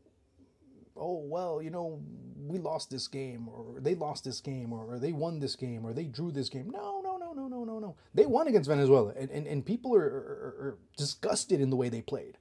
oh 0.99 1.23
well 1.25 1.61
you 1.61 1.69
know 1.69 1.99
we 2.45 2.59
lost 2.59 2.89
this 2.89 3.07
game 3.07 3.47
or 3.47 3.79
they 3.79 3.95
lost 3.95 4.23
this 4.23 4.41
game 4.41 4.73
or, 4.73 4.99
they 4.99 5.11
won 5.11 5.39
this 5.39 5.55
game 5.55 5.85
or 5.85 5.93
they 5.93 6.03
drew 6.03 6.31
this 6.31 6.49
game 6.49 6.69
no 6.69 7.01
no 7.01 7.17
no 7.17 7.31
no 7.33 7.47
no 7.47 7.63
no 7.63 7.79
no 7.79 7.95
they 8.13 8.25
won 8.25 8.47
against 8.47 8.69
venezuela 8.69 9.13
and, 9.17 9.29
and, 9.31 9.47
and 9.47 9.65
people 9.65 9.95
are, 9.95 10.01
are, 10.01 10.55
are 10.59 10.77
disgusted 10.97 11.61
in 11.61 11.69
the 11.69 11.75
way 11.75 11.89
they 11.89 12.01
played 12.01 12.37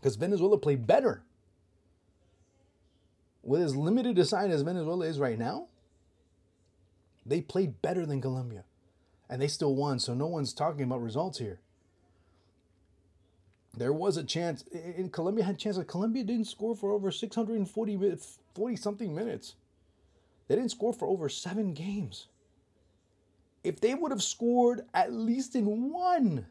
because 0.00 0.16
venezuela 0.16 0.58
played 0.58 0.86
better 0.86 1.22
with 3.42 3.62
as 3.62 3.76
limited 3.76 4.18
a 4.18 4.24
side 4.24 4.50
as 4.50 4.62
venezuela 4.62 5.06
is 5.06 5.18
right 5.18 5.38
now 5.38 5.66
they 7.28 7.40
played 7.40 7.82
better 7.82 8.06
than 8.06 8.20
colombia 8.20 8.64
and 9.30 9.42
they 9.42 9.48
still 9.48 9.74
won 9.76 9.98
so 10.00 10.14
no 10.14 10.26
one's 10.26 10.54
talking 10.54 10.84
about 10.84 11.02
results 11.02 11.38
here 11.38 11.60
There 13.76 13.92
was 13.92 14.16
a 14.16 14.24
chance, 14.24 14.64
and 14.72 15.12
Colombia 15.12 15.44
had 15.44 15.54
a 15.56 15.58
chance. 15.58 15.78
Colombia 15.86 16.24
didn't 16.24 16.46
score 16.46 16.74
for 16.76 16.92
over 16.92 17.10
640 17.12 17.96
minutes, 17.96 18.38
40 18.54 18.76
something 18.76 19.14
minutes. 19.14 19.54
They 20.48 20.56
didn't 20.56 20.72
score 20.72 20.92
for 20.92 21.08
over 21.08 21.28
seven 21.28 21.74
games. 21.74 22.28
If 23.64 23.80
they 23.80 23.94
would 23.94 24.12
have 24.12 24.22
scored 24.22 24.86
at 24.94 25.12
least 25.12 25.56
in 25.56 25.92
one, 25.92 26.46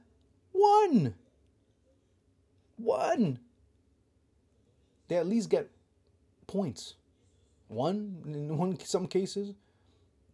one, 0.54 1.16
one, 2.78 3.40
they 5.10 5.18
at 5.18 5.28
least 5.28 5.50
get 5.50 5.70
points. 6.48 6.96
One 7.68 8.24
in 8.26 8.58
one 8.58 8.80
some 8.80 9.08
cases, 9.08 9.54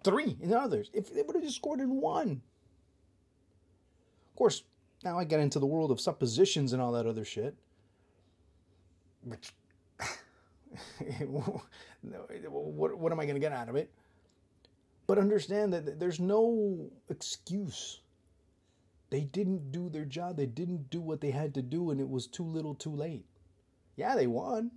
three 0.03 0.37
in 0.41 0.53
others. 0.53 0.89
If 0.93 1.13
they 1.13 1.21
would 1.21 1.35
have 1.35 1.43
just 1.43 1.57
scored 1.57 1.79
in 1.79 2.01
one. 2.01 2.41
Of 4.31 4.35
course, 4.35 4.63
now 5.03 5.19
I 5.19 5.23
get 5.23 5.39
into 5.39 5.59
the 5.59 5.65
world 5.65 5.91
of 5.91 5.99
suppositions 5.99 6.73
and 6.73 6.81
all 6.81 6.91
that 6.93 7.05
other 7.05 7.25
shit. 7.25 7.55
Which 9.23 9.53
what, 11.27 12.97
what 12.97 13.11
am 13.11 13.19
I 13.19 13.25
going 13.25 13.35
to 13.35 13.39
get 13.39 13.51
out 13.51 13.69
of 13.69 13.75
it? 13.75 13.91
But 15.05 15.17
understand 15.17 15.73
that 15.73 15.99
there's 15.99 16.19
no 16.19 16.89
excuse. 17.09 18.01
They 19.09 19.21
didn't 19.21 19.71
do 19.71 19.89
their 19.89 20.05
job. 20.05 20.37
They 20.37 20.45
didn't 20.45 20.89
do 20.89 21.01
what 21.01 21.21
they 21.21 21.31
had 21.31 21.53
to 21.55 21.61
do, 21.61 21.91
and 21.91 21.99
it 21.99 22.09
was 22.09 22.25
too 22.25 22.45
little 22.45 22.73
too 22.73 22.95
late. 22.95 23.25
Yeah, 23.95 24.15
they 24.15 24.27
won. 24.27 24.71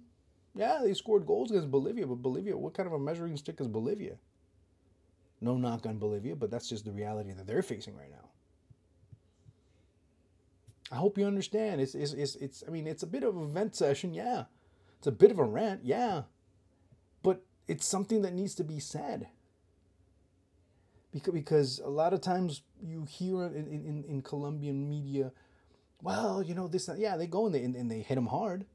Yeah, 0.55 0.81
they 0.83 0.95
scored 0.95 1.27
goals 1.27 1.51
against 1.51 1.71
Bolivia, 1.71 2.07
but 2.07 2.23
Bolivia, 2.23 2.57
what 2.57 2.75
kind 2.75 2.87
of 2.87 2.93
a 2.93 2.99
measuring 2.99 3.37
stick 3.37 3.61
is 3.61 3.69
Bolivia? 3.69 4.17
No 5.47 5.57
knock 5.57 5.87
on 5.87 5.99
Bolivia, 5.99 6.35
but 6.35 6.51
that's 6.51 6.69
just 6.69 6.85
the 6.85 6.91
reality 6.91 7.33
that 7.33 7.47
they're 7.47 7.63
facing 7.63 7.97
right 7.97 8.11
now. 8.11 8.31
I 10.91 10.97
hope 10.97 11.17
you 11.17 11.25
understand. 11.25 11.81
It's, 11.81 11.95
it's, 11.95 12.15
it's, 12.15 12.35
it's 12.35 12.65
I 12.67 12.71
mean, 12.73 12.89
it's 12.89 13.05
a 13.05 13.07
bit 13.07 13.23
of 13.23 13.37
a 13.37 13.47
vent 13.47 13.77
session, 13.77 14.13
yeah. 14.13 14.47
It's 14.99 15.07
a 15.07 15.13
bit 15.13 15.31
of 15.31 15.39
a 15.39 15.45
rant, 15.45 15.83
yeah. 15.85 16.23
But 17.23 17.45
it's 17.69 17.87
something 17.87 18.23
that 18.23 18.35
needs 18.35 18.57
to 18.57 18.65
be 18.65 18.81
said. 18.81 19.29
Because, 21.13 21.33
because 21.33 21.79
a 21.79 21.91
lot 21.91 22.13
of 22.13 22.21
times 22.23 22.63
you 22.83 23.05
hear 23.05 23.45
in, 23.45 23.69
in, 23.69 24.05
in 24.09 24.23
Colombian 24.23 24.89
media, 24.89 25.31
well, 26.03 26.43
you 26.43 26.57
know, 26.57 26.67
this, 26.67 26.91
yeah, 26.97 27.17
they 27.17 27.29
go 27.29 27.47
and 27.47 27.55
they, 27.55 27.63
and 27.63 27.89
they 27.89 28.01
hit 28.01 28.17
them 28.17 28.27
hard. 28.27 28.67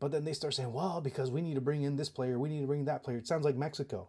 But 0.00 0.10
then 0.10 0.24
they 0.24 0.32
start 0.32 0.54
saying, 0.54 0.72
well, 0.72 1.00
because 1.00 1.30
we 1.30 1.40
need 1.40 1.54
to 1.54 1.60
bring 1.60 1.82
in 1.82 1.94
this 1.94 2.08
player, 2.08 2.36
we 2.36 2.48
need 2.48 2.62
to 2.62 2.66
bring 2.66 2.86
that 2.86 3.04
player. 3.04 3.18
It 3.18 3.28
sounds 3.28 3.44
like 3.44 3.54
Mexico. 3.54 4.08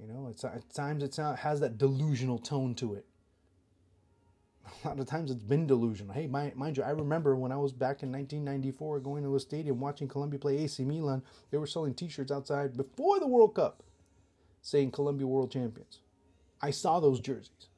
You 0.00 0.06
know, 0.06 0.28
it's, 0.30 0.44
at 0.44 0.72
times 0.72 1.02
it 1.02 1.16
has 1.38 1.60
that 1.60 1.76
delusional 1.76 2.38
tone 2.38 2.74
to 2.76 2.94
it. 2.94 3.04
A 4.84 4.88
lot 4.88 5.00
of 5.00 5.06
times 5.06 5.30
it's 5.30 5.42
been 5.42 5.66
delusional. 5.66 6.14
Hey, 6.14 6.26
mind 6.26 6.76
you, 6.76 6.82
I 6.82 6.90
remember 6.90 7.34
when 7.34 7.50
I 7.50 7.56
was 7.56 7.72
back 7.72 8.02
in 8.02 8.12
1994 8.12 9.00
going 9.00 9.24
to 9.24 9.34
a 9.34 9.40
stadium 9.40 9.80
watching 9.80 10.06
Colombia 10.06 10.38
play 10.38 10.58
AC 10.58 10.84
Milan, 10.84 11.22
they 11.50 11.58
were 11.58 11.66
selling 11.66 11.94
t 11.94 12.08
shirts 12.08 12.30
outside 12.30 12.76
before 12.76 13.18
the 13.18 13.26
World 13.26 13.54
Cup 13.54 13.82
saying 14.62 14.92
Colombia 14.92 15.26
World 15.26 15.50
Champions. 15.50 16.00
I 16.60 16.70
saw 16.70 17.00
those 17.00 17.20
jerseys. 17.20 17.68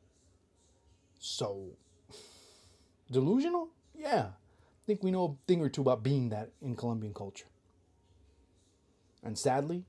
So, 1.18 1.76
delusional? 3.10 3.68
Yeah. 3.96 4.26
I 4.28 4.86
think 4.86 5.02
we 5.02 5.10
know 5.10 5.24
a 5.24 5.46
thing 5.46 5.60
or 5.60 5.68
two 5.68 5.82
about 5.82 6.02
being 6.02 6.30
that 6.30 6.50
in 6.60 6.74
Colombian 6.76 7.14
culture. 7.14 7.46
And 9.22 9.38
sadly, 9.38 9.84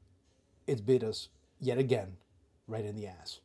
it's 0.67 0.81
bit 0.81 1.03
us 1.03 1.29
yet 1.61 1.77
again 1.77 2.17
right 2.67 2.83
in 2.83 2.95
the 2.95 3.07
ass. 3.07 3.39